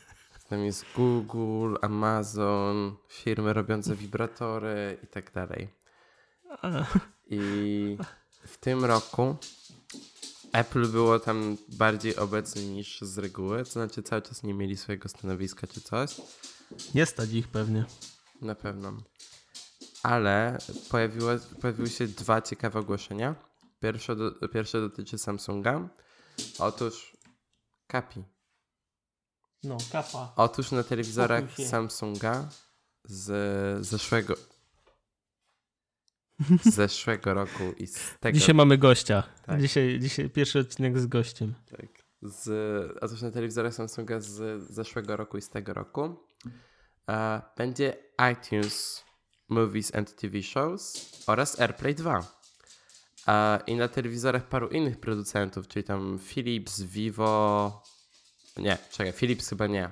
Tam 0.52 0.66
jest 0.66 0.86
Google, 0.96 1.76
Amazon, 1.82 2.96
firmy 3.08 3.54
robiące 3.54 3.96
wibratory 3.96 4.98
i 5.04 5.08
tak 5.08 5.32
dalej. 5.32 5.70
I 7.30 7.98
w 8.46 8.58
tym 8.58 8.86
roku 8.86 9.36
Apple 10.54 10.88
było 10.88 11.20
tam 11.20 11.58
bardziej 11.68 12.16
obecne 12.16 12.62
niż 12.62 13.02
z 13.02 13.18
reguły, 13.18 13.64
to 13.64 13.72
znaczy 13.72 14.04
cały 14.04 14.22
czas 14.22 14.44
nie 14.44 14.54
mieli 14.54 14.78
swojego 14.78 15.10
stanowiska 15.10 15.68
czy 15.68 15.82
coś. 15.82 16.22
Nie 16.96 17.06
stać 17.06 17.32
ich 17.32 17.48
pewnie. 17.48 17.86
Na 18.42 18.56
pewno. 18.56 18.94
Ale 20.04 20.58
pojawiło, 20.90 21.32
pojawiły 21.62 21.90
się 21.90 22.08
dwa 22.08 22.42
ciekawe 22.42 22.80
ogłoszenia. 22.80 23.36
Pierwsze, 23.80 24.16
do, 24.16 24.50
pierwsze 24.50 24.82
dotyczy 24.82 25.18
Samsunga. 25.18 25.90
Otóż 26.60 27.18
kapi. 27.88 28.24
No, 29.64 29.78
kapa. 29.92 30.34
Otóż 30.36 30.72
na 30.72 30.84
telewizorach. 30.84 31.44
Samsunga 31.70 32.50
z 33.06 33.86
zeszłego 33.86 34.36
z 36.64 36.76
zeszłego 36.76 37.34
roku 37.34 37.64
i 37.78 37.88
z 37.88 38.00
tego 38.20 38.40
Dzisiaj 38.40 38.56
mamy 38.56 38.78
gościa. 38.78 39.24
Tak. 39.46 39.62
Dzisiaj, 39.62 40.00
dzisiaj 40.00 40.30
pierwszy 40.30 40.60
odcinek 40.60 41.00
z 41.00 41.08
gościem. 41.08 41.54
tak, 41.72 41.90
z, 42.22 42.48
otóż 43.02 43.22
na 43.22 43.32
telewizorach 43.32 43.74
Samsunga 43.74 44.20
z 44.20 44.64
zeszłego 44.72 45.18
roku 45.18 45.38
i 45.38 45.42
z 45.42 45.50
tego 45.50 45.74
roku 45.74 46.16
e, 47.10 47.42
będzie 47.58 47.98
iTunes 48.32 49.04
Movies 49.50 49.96
and 49.96 50.16
TV 50.16 50.44
Shows 50.44 51.12
oraz 51.28 51.60
AirPlay 51.60 51.96
2. 51.96 52.42
E, 53.28 53.60
I 53.68 53.76
na 53.76 53.88
telewizorach 53.88 54.50
paru 54.50 54.68
innych 54.68 55.00
producentów, 55.00 55.68
czyli 55.68 55.84
tam 55.84 56.20
Philips, 56.20 56.82
Vivo. 56.82 57.84
Nie, 58.58 58.78
czekaj, 58.92 59.14
Philips 59.14 59.50
chyba 59.50 59.68
nie. 59.68 59.90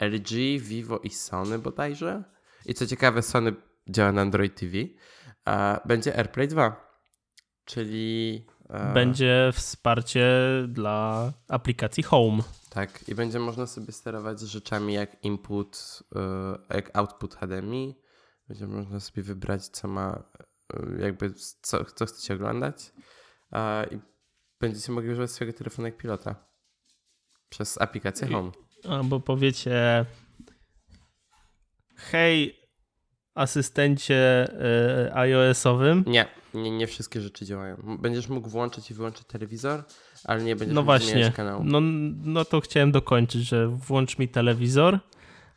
LG, 0.00 0.60
Vivo 0.60 0.98
i 0.98 1.10
Sony 1.10 1.58
bodajże. 1.58 2.24
I 2.66 2.74
co 2.74 2.86
ciekawe, 2.86 3.22
Sony 3.22 3.54
działa 3.88 4.12
na 4.12 4.22
Android 4.22 4.60
TV. 4.60 4.72
E, 5.48 5.80
będzie 5.84 6.16
AirPlay 6.16 6.48
2. 6.48 6.88
Czyli. 7.64 8.46
e, 8.70 8.92
Będzie 8.94 9.50
wsparcie 9.54 10.26
dla 10.68 11.32
aplikacji 11.48 12.02
Home. 12.02 12.42
Tak, 12.70 13.08
i 13.08 13.14
będzie 13.14 13.38
można 13.38 13.66
sobie 13.66 13.92
sterować 13.92 14.40
rzeczami 14.40 14.94
jak 14.94 15.24
input, 15.24 16.02
y, 16.70 16.74
jak 16.74 16.96
output 16.96 17.34
HDMI. 17.34 17.98
Będzie 18.48 18.66
można 18.66 19.00
sobie 19.00 19.22
wybrać, 19.22 19.66
co 19.68 19.88
ma, 19.88 20.22
y, 20.74 21.02
jakby, 21.02 21.34
co, 21.62 21.84
co 21.84 22.06
chcecie 22.06 22.34
oglądać. 22.34 22.92
A, 23.50 23.84
I 23.90 24.00
będziecie 24.60 24.92
mogli 24.92 25.10
używać 25.10 25.30
swojego 25.30 25.58
telefonu 25.58 25.86
jak 25.88 25.96
pilota. 25.96 26.47
Przez 27.48 27.80
aplikację 27.80 28.28
I- 28.28 28.32
Home. 28.32 28.50
Albo 28.88 29.20
powiecie 29.20 30.04
hej 31.96 32.58
asystencie 33.34 34.46
y, 35.08 35.14
iOS-owym. 35.14 36.04
Nie, 36.06 36.26
nie, 36.54 36.70
nie 36.70 36.86
wszystkie 36.86 37.20
rzeczy 37.20 37.44
działają. 37.46 37.96
Będziesz 38.00 38.28
mógł 38.28 38.48
włączyć 38.48 38.90
i 38.90 38.94
wyłączyć 38.94 39.26
telewizor, 39.26 39.84
ale 40.24 40.42
nie 40.42 40.56
będziesz 40.56 40.74
No 40.74 40.80
mógł 40.80 40.86
właśnie. 40.86 41.12
zmieniać 41.12 41.34
kanału. 41.34 41.64
No, 41.64 41.80
no 42.24 42.44
to 42.44 42.60
chciałem 42.60 42.92
dokończyć, 42.92 43.42
że 43.42 43.68
włącz 43.68 44.18
mi 44.18 44.28
telewizor. 44.28 44.98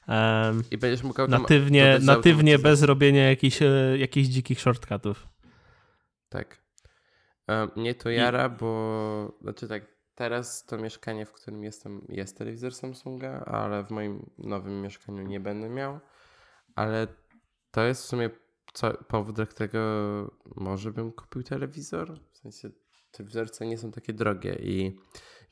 em, 0.08 0.64
I 0.72 0.78
będziesz 0.78 1.04
mógł 1.04 1.28
natywnie, 1.28 1.98
natywnie 2.02 2.60
bez 2.60 2.84
robienia 2.84 3.30
jakichś, 3.30 3.62
e, 3.62 3.98
jakichś 3.98 4.28
dzikich 4.28 4.60
shortcutów. 4.60 5.28
Tak. 6.30 6.62
Mnie 7.76 7.96
to 7.96 8.10
jara, 8.10 8.50
bo 8.50 9.38
znaczy 9.42 9.68
tak, 9.68 9.84
teraz 10.16 10.66
to 10.66 10.78
mieszkanie, 10.78 11.26
w 11.26 11.32
którym 11.32 11.64
jestem, 11.64 12.06
jest 12.10 12.38
telewizor 12.38 12.76
Samsunga, 12.76 13.46
ale 13.46 13.84
w 13.84 13.92
moim 13.92 14.30
nowym 14.38 14.82
mieszkaniu 14.82 15.24
nie 15.24 15.40
będę 15.40 15.70
miał. 15.70 16.00
Ale 16.76 17.08
to 17.72 17.84
jest 17.84 18.04
w 18.04 18.06
sumie 18.06 18.30
co, 18.74 18.94
powód, 18.94 19.36
dla 19.36 19.46
którego 19.46 19.80
może 20.56 20.92
bym 20.92 21.12
kupił 21.12 21.44
telewizor. 21.44 22.20
W 22.32 22.38
sensie 22.38 22.70
telewizorce 23.12 23.66
nie 23.66 23.78
są 23.78 23.92
takie 23.92 24.14
drogie 24.14 24.54
i 24.54 25.00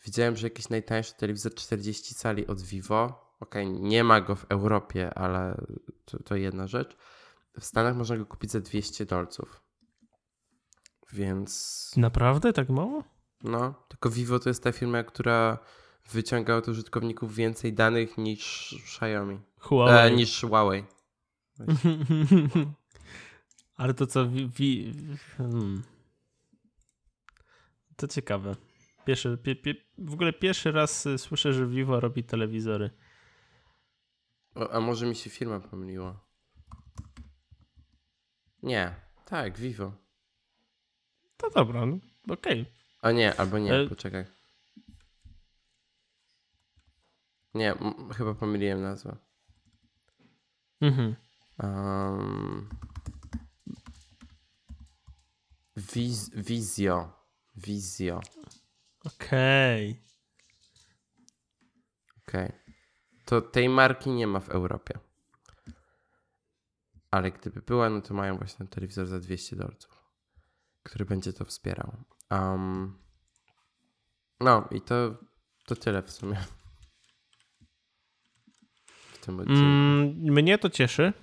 widziałem, 0.06 0.36
że 0.36 0.48
jakiś 0.48 0.70
najtańszy 0.70 1.14
telewizor 1.14 1.54
40 1.56 2.16
cali 2.16 2.48
od 2.48 2.62
Vivo. 2.62 3.30
Okej, 3.40 3.70
nie 3.70 4.04
ma 4.04 4.22
go 4.22 4.36
w 4.36 4.46
Europie, 4.50 5.14
ale 5.14 5.66
to, 6.06 6.24
to 6.24 6.36
jedna 6.36 6.68
rzecz. 6.68 6.98
W 7.60 7.66
Stanach 7.66 7.96
można 7.96 8.18
go 8.18 8.26
kupić 8.26 8.52
za 8.52 8.60
200 8.60 9.06
dolców. 9.06 9.62
Więc 11.14 11.94
Naprawdę? 11.98 12.54
Tak 12.54 12.70
mało? 12.70 13.04
No, 13.44 13.74
tylko 13.88 14.10
Vivo 14.10 14.40
to 14.40 14.50
jest 14.50 14.64
ta 14.64 14.72
firma, 14.72 15.04
która 15.04 15.58
wyciąga 16.12 16.56
od 16.56 16.68
użytkowników 16.68 17.36
więcej 17.36 17.74
danych 17.74 18.18
niż 18.18 18.76
Xiaomi. 18.84 19.40
Huawei. 19.60 20.14
E, 20.14 20.16
niż 20.16 20.42
Huawei. 20.42 20.84
Ale 23.76 23.94
to 23.94 24.08
co, 24.08 24.30
wi, 24.30 24.50
wi, 24.50 24.94
hmm. 25.38 25.84
To 27.96 28.08
ciekawe. 28.08 28.56
Pierwszy, 29.06 29.38
pie, 29.38 29.56
pie, 29.56 29.76
w 29.98 30.14
ogóle 30.14 30.34
pierwszy 30.34 30.72
raz 30.72 31.06
y, 31.06 31.18
słyszę, 31.18 31.54
że 31.54 31.68
Vivo 31.68 32.00
robi 32.00 32.24
telewizory. 32.24 32.90
O, 34.56 34.72
a 34.72 34.80
może 34.80 35.06
mi 35.06 35.16
się 35.16 35.30
firma 35.30 35.60
pomyliła? 35.60 36.20
Nie, 38.64 38.96
tak, 39.26 39.58
Vivo. 39.58 39.94
To 41.38 41.50
dobra, 41.50 41.86
no, 41.86 41.98
okej. 42.30 42.79
A 43.02 43.12
nie, 43.12 43.36
albo 43.40 43.60
nie, 43.60 43.74
E- 43.74 43.88
poczekaj. 43.88 44.26
Nie, 47.54 47.76
chyba 48.18 48.34
pomyliłem 48.34 48.82
nazwę. 48.82 49.18
Mhm. 50.82 51.16
Um, 51.64 52.70
Wiz, 55.78 56.30
Vizio. 56.34 57.14
Vizio. 57.56 58.22
Okej. 59.06 60.04
Okej. 62.28 62.52
To 63.26 63.42
tej 63.42 63.70
marki 63.70 64.10
nie 64.10 64.28
ma 64.28 64.40
w 64.40 64.50
Europie. 64.50 65.00
Ale 67.12 67.32
gdyby 67.32 67.62
była, 67.62 67.90
no 67.90 68.02
to 68.02 68.14
mają 68.14 68.38
właśnie 68.38 68.68
telewizor 68.68 69.08
za 69.08 69.20
200 69.20 69.56
dolców, 69.56 70.04
który 70.90 71.06
będzie 71.06 71.34
to 71.34 71.46
wspierał. 71.46 71.94
Um, 72.32 72.98
no 74.40 74.68
i 74.72 74.82
to, 74.82 75.18
to 75.66 75.76
tyle 75.76 76.04
w 76.04 76.12
sumie. 76.12 76.38
W 78.86 79.18
tym 79.26 79.40
odcinku. 79.40 79.62
Mm, 79.62 80.08
mnie 80.34 80.58
to 80.58 80.70
cieszy 80.70 81.14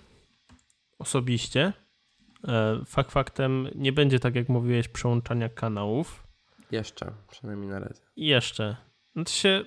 osobiście. 0.98 1.72
E, 2.48 2.84
Fakt 2.86 3.12
faktem 3.12 3.68
nie 3.74 3.92
będzie 3.92 4.20
tak 4.20 4.34
jak 4.34 4.48
mówiłeś 4.48 4.88
przełączania 4.88 5.48
kanałów. 5.48 6.26
Jeszcze, 6.70 7.12
przynajmniej 7.30 7.70
na 7.70 7.78
razie. 7.78 8.02
Jeszcze. 8.16 8.76
Znaczy 9.12 9.32
się, 9.34 9.64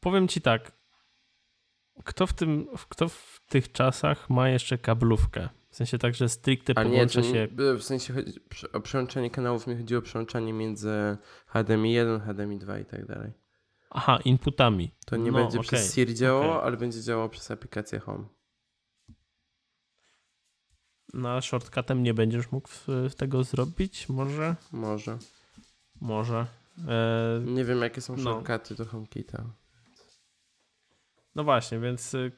powiem 0.00 0.28
ci 0.28 0.40
tak. 0.40 0.78
Kto 2.04 2.26
w, 2.26 2.32
tym, 2.32 2.66
kto 2.88 3.08
w 3.08 3.40
tych 3.48 3.72
czasach 3.72 4.30
ma 4.30 4.48
jeszcze 4.48 4.78
kablówkę? 4.78 5.48
W 5.78 5.84
sensie 5.86 5.98
tak, 5.98 6.14
że 6.14 6.28
stricte 6.28 6.72
A 6.76 6.82
nie, 6.84 6.90
połącza 6.90 7.20
to 7.22 7.26
się. 7.26 7.32
nie, 7.32 7.74
w 7.78 7.82
sensie 7.84 8.14
o 8.72 8.80
przełączanie 8.80 9.30
kanałów 9.30 9.66
mi 9.66 9.76
chodziło 9.76 9.98
o 9.98 10.02
przełączanie 10.02 10.52
między 10.52 11.16
HDMI 11.46 11.92
1, 11.92 12.20
HDMI 12.20 12.58
2 12.58 12.78
i 12.78 12.84
tak 12.84 13.06
dalej. 13.06 13.32
Aha, 13.90 14.18
inputami. 14.24 14.90
To 15.06 15.16
nie 15.16 15.32
No, 15.32 15.38
będzie 15.38 15.58
okej, 15.58 15.68
przez 15.68 15.94
Siri 15.94 16.14
działało, 16.14 16.52
okej. 16.54 16.66
ale 16.66 16.76
będzie 16.76 17.02
działało 17.02 17.28
przez 17.28 17.50
aplikację 17.50 17.98
Home. 17.98 18.24
Na 21.14 21.40
shortcutem 21.40 22.02
nie 22.02 22.14
będziesz 22.14 22.52
mógł 22.52 22.68
tego 23.16 23.44
zrobić? 23.44 24.08
Może? 24.08 24.56
Może. 24.72 25.18
Może. 26.00 26.46
E, 26.88 27.40
Nie 27.44 27.64
wiem, 27.64 27.82
jakie 27.82 28.00
są 28.00 28.16
No. 28.16 28.22
shortcuty 28.44 28.74
do 28.74 28.84
HomeKita. 28.84 29.44
No 31.34 31.44
właśnie, 31.44 31.78
więc 31.80 32.14
y, 32.14 32.32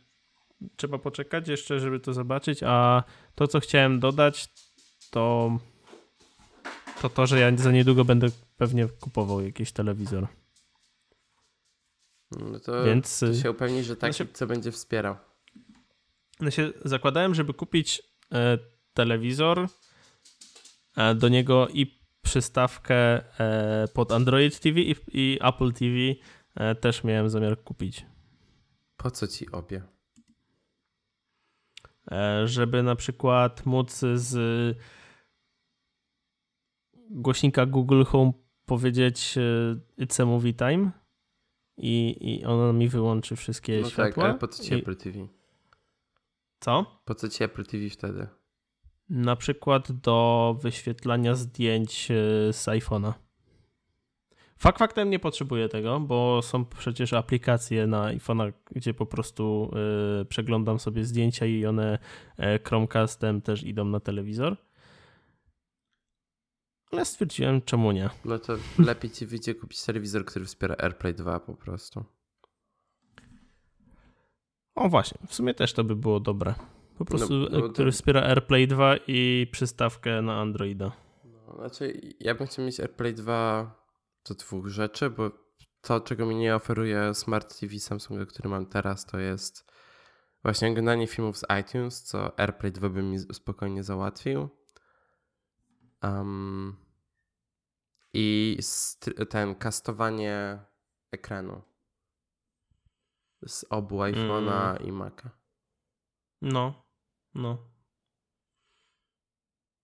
trzeba 0.77 0.99
poczekać 0.99 1.49
jeszcze, 1.49 1.81
żeby 1.81 2.01
to 2.01 2.13
zobaczyć. 2.13 2.61
A 2.63 3.03
to, 3.35 3.49
co 3.49 3.61
chciałem 3.61 4.01
dodać, 4.01 4.49
to 5.11 5.51
to, 7.03 7.09
to 7.09 7.27
że 7.27 7.41
ja 7.41 7.57
za 7.57 7.73
niedługo 7.73 8.05
będę 8.05 8.27
pewnie 8.57 8.89
kupował 8.89 9.41
jakiś 9.41 9.73
telewizor. 9.73 10.27
No 12.31 12.61
to, 12.61 12.85
Więc 12.85 13.21
to 13.21 13.27
y, 13.27 13.35
się 13.35 13.51
upewni, 13.51 13.83
że 13.83 13.97
taki, 13.97 14.17
znaczy- 14.17 14.33
co 14.33 14.47
będzie 14.47 14.73
wspierał. 14.73 15.17
ja 16.41 16.51
się 16.51 16.73
zakładałem, 16.85 17.35
żeby 17.35 17.55
kupić 17.55 18.03
e, 18.33 18.59
telewizor, 18.95 19.69
e, 20.97 21.15
do 21.15 21.29
niego 21.29 21.69
i 21.69 22.01
przystawkę 22.23 22.95
e, 23.41 23.89
pod 23.95 24.13
Android 24.13 24.61
TV 24.61 24.81
i, 24.81 24.95
i 25.13 25.39
Apple 25.43 25.73
TV 25.73 25.95
e, 26.55 26.75
też 26.75 27.05
miałem 27.05 27.31
zamiar 27.31 27.63
kupić. 27.63 28.07
Po 28.97 29.11
co 29.11 29.27
ci 29.29 29.51
obie? 29.51 29.83
E, 32.11 32.49
żeby 32.49 32.83
na 32.83 32.97
przykład 32.97 33.67
móc 33.67 34.01
z 34.15 34.37
głośnika 37.11 37.67
Google 37.67 38.05
Home 38.05 38.33
powiedzieć 38.67 39.39
e, 39.39 40.05
It's 40.05 40.23
a 40.23 40.27
movie 40.27 40.53
time 40.53 40.91
i, 41.77 42.17
i 42.21 42.45
ono 42.45 42.73
mi 42.73 42.89
wyłączy 42.89 43.37
wszystkie 43.37 43.77
No 43.77 43.83
tak, 43.83 43.93
światła. 43.93 44.25
ale 44.25 44.35
po 44.35 44.49
co 44.49 44.63
ci 44.65 44.75
Apple 44.75 44.97
TV? 44.97 45.27
co? 46.61 47.01
Po 47.05 47.15
co 47.15 47.29
ci 47.29 47.45
Apple 47.45 47.65
TV 47.65 47.91
wtedy? 47.91 48.27
Na 49.09 49.37
przykład 49.37 49.93
do 49.93 50.57
wyświetlania 50.63 51.35
zdjęć 51.35 52.11
e, 52.11 52.15
z 52.53 52.67
iPhone'a. 52.67 53.13
Fakt 54.61 54.79
faktem 54.79 55.11
nie 55.11 55.19
potrzebuję 55.19 55.69
tego, 55.69 56.01
bo 56.01 56.43
są 56.43 56.65
przecież 56.65 57.13
aplikacje 57.13 57.87
na 57.87 58.03
iPhone'a, 58.03 58.53
gdzie 58.71 58.95
po 58.95 59.07
prostu 59.07 59.71
y, 60.21 60.25
przeglądam 60.25 60.79
sobie 60.79 61.05
zdjęcia 61.05 61.47
i 61.47 61.67
one 61.67 61.99
y, 62.39 62.43
Chromecastem 62.69 63.43
też 63.43 63.63
idą 63.63 63.85
na 63.85 64.01
telewizor. 64.01 64.57
Ale 66.93 67.05
stwierdziłem, 67.05 67.63
czemu 67.63 67.93
nie. 67.93 68.11
No 68.25 68.39
to 68.39 68.57
lepiej 68.79 69.11
ci 69.11 69.27
wyjdzie 69.27 69.55
kupić 69.55 69.85
telewizor, 69.85 70.25
który 70.25 70.45
wspiera 70.45 70.77
AirPlay 70.79 71.15
2 71.15 71.41
po 71.41 71.55
prostu. 71.55 72.05
O 74.75 74.89
właśnie, 74.89 75.19
w 75.27 75.35
sumie 75.35 75.55
też 75.55 75.73
to 75.73 75.85
by 75.85 75.97
było 75.97 76.21
dobre. 76.21 76.55
Po 76.99 77.05
prostu, 77.05 77.35
no, 77.35 77.49
no 77.59 77.69
który 77.69 77.93
wspiera 77.93 78.23
AirPlay 78.23 78.69
2 78.69 78.97
i 79.07 79.47
przystawkę 79.53 80.23
na 80.23 80.41
Androida. 80.41 80.93
No, 81.25 81.55
znaczy, 81.55 82.01
ja 82.21 82.35
bym 82.35 82.47
chciał 82.47 82.65
mieć 82.65 82.81
AirPlay 82.81 83.15
2 83.15 83.80
do 84.29 84.35
dwóch 84.35 84.67
rzeczy, 84.69 85.11
bo 85.11 85.31
to, 85.81 86.01
czego 86.01 86.27
mi 86.27 86.37
nie 86.37 86.55
oferuje 86.55 87.15
Smart 87.15 87.61
TV 87.61 87.79
Samsunga, 87.79 88.27
który 88.27 88.49
mam 88.49 88.67
teraz, 88.67 89.07
to 89.07 89.19
jest 89.19 89.71
właśnie 90.43 90.71
oglądanie 90.71 91.07
filmów 91.07 91.39
z 91.39 91.45
iTunes, 91.61 92.03
co 92.03 92.39
AirPlay 92.39 92.73
2 92.73 92.89
by 92.89 93.03
mi 93.03 93.19
spokojnie 93.19 93.83
załatwił. 93.83 94.49
Um, 96.03 96.77
I 98.13 98.59
ten 99.31 99.55
kastowanie 99.55 100.59
ekranu 101.13 101.63
z 103.47 103.65
obu 103.71 103.99
iPhone'a 103.99 104.71
mm. 104.71 104.83
i 104.89 104.93
Maca. 104.93 105.31
No, 106.43 106.87
no. 107.35 107.71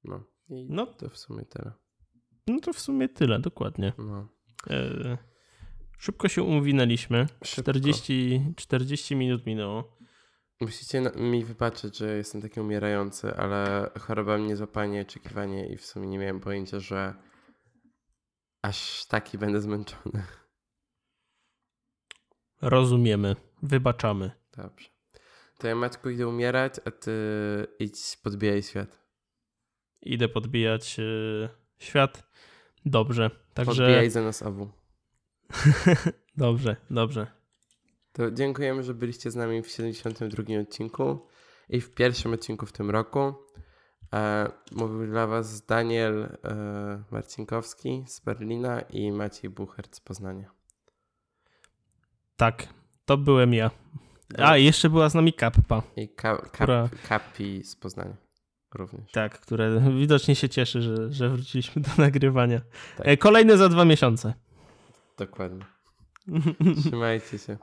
No. 0.04 0.24
I 0.48 0.66
no. 0.70 0.86
to 0.86 1.08
w 1.08 1.18
sumie 1.18 1.44
tyle. 1.44 1.72
No 2.46 2.60
to 2.60 2.72
w 2.72 2.80
sumie 2.80 3.08
tyle, 3.08 3.38
dokładnie. 3.38 3.92
No. 3.98 4.28
E, 4.70 5.18
szybko 5.98 6.28
się 6.28 6.42
umówinęliśmy. 6.42 7.26
40, 7.42 8.42
40 8.56 9.16
minut 9.16 9.46
minęło. 9.46 9.96
Musicie 10.60 11.02
mi 11.16 11.44
wybaczyć, 11.44 11.96
że 11.96 12.16
jestem 12.16 12.42
taki 12.42 12.60
umierający, 12.60 13.36
ale 13.36 13.90
choroba 14.00 14.38
mnie 14.38 14.56
złapała 14.56 14.86
nieoczekiwanie 14.86 15.66
i 15.66 15.76
w 15.76 15.86
sumie 15.86 16.06
nie 16.06 16.18
miałem 16.18 16.40
pojęcia, 16.40 16.80
że 16.80 17.14
aż 18.62 19.06
taki 19.06 19.38
będę 19.38 19.60
zmęczony. 19.60 20.22
Rozumiemy, 22.62 23.36
wybaczamy. 23.62 24.30
Dobrze. 24.56 24.88
To 25.58 25.68
ja 25.68 25.74
Maćku 25.74 26.10
idę 26.10 26.28
umierać, 26.28 26.74
a 26.84 26.90
ty 26.90 27.12
idź 27.78 28.18
podbijaj 28.22 28.62
świat. 28.62 29.02
Idę 30.02 30.28
podbijać 30.28 30.98
y, 30.98 31.48
świat. 31.78 32.22
Dobrze. 32.86 33.30
Także... 33.54 33.82
Podbijaj 33.82 34.10
za 34.10 34.22
nas 34.22 34.42
obu. 34.42 34.68
dobrze, 36.36 36.76
dobrze. 36.90 37.26
To 38.12 38.30
dziękujemy, 38.30 38.82
że 38.82 38.94
byliście 38.94 39.30
z 39.30 39.36
nami 39.36 39.62
w 39.62 39.68
72 39.68 40.60
odcinku 40.60 41.26
i 41.68 41.80
w 41.80 41.94
pierwszym 41.94 42.32
odcinku 42.32 42.66
w 42.66 42.72
tym 42.72 42.90
roku. 42.90 43.34
E, 44.14 44.50
mówił 44.72 45.06
dla 45.06 45.26
Was 45.26 45.66
Daniel 45.66 46.22
e, 46.22 47.02
Marcinkowski 47.10 48.04
z 48.06 48.20
Berlina 48.20 48.80
i 48.80 49.12
Maciej 49.12 49.50
Buchert 49.50 49.96
z 49.96 50.00
Poznania. 50.00 50.50
Tak, 52.36 52.66
to 53.04 53.16
byłem 53.16 53.54
ja. 53.54 53.70
A, 54.38 54.56
jeszcze 54.56 54.90
była 54.90 55.08
z 55.08 55.14
nami 55.14 55.32
Kappa. 55.32 55.82
I 55.96 56.08
ka, 56.08 56.36
kap, 56.36 56.50
która... 56.50 56.88
Kapi 57.08 57.64
z 57.64 57.76
Poznania 57.76 58.25
również. 58.76 59.12
Tak, 59.12 59.40
które 59.40 59.80
widocznie 60.00 60.34
się 60.34 60.48
cieszy, 60.48 60.82
że, 60.82 61.12
że 61.12 61.28
wróciliśmy 61.28 61.82
do 61.82 61.90
nagrywania. 61.98 62.60
Tak. 62.96 63.08
E, 63.08 63.16
kolejne 63.16 63.56
za 63.56 63.68
dwa 63.68 63.84
miesiące. 63.84 64.34
Dokładnie. 65.18 65.64
Trzymajcie 66.80 67.38
się. 67.38 67.56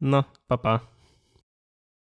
No, 0.00 0.24
papa. 0.46 0.78
Pa. 0.78 0.95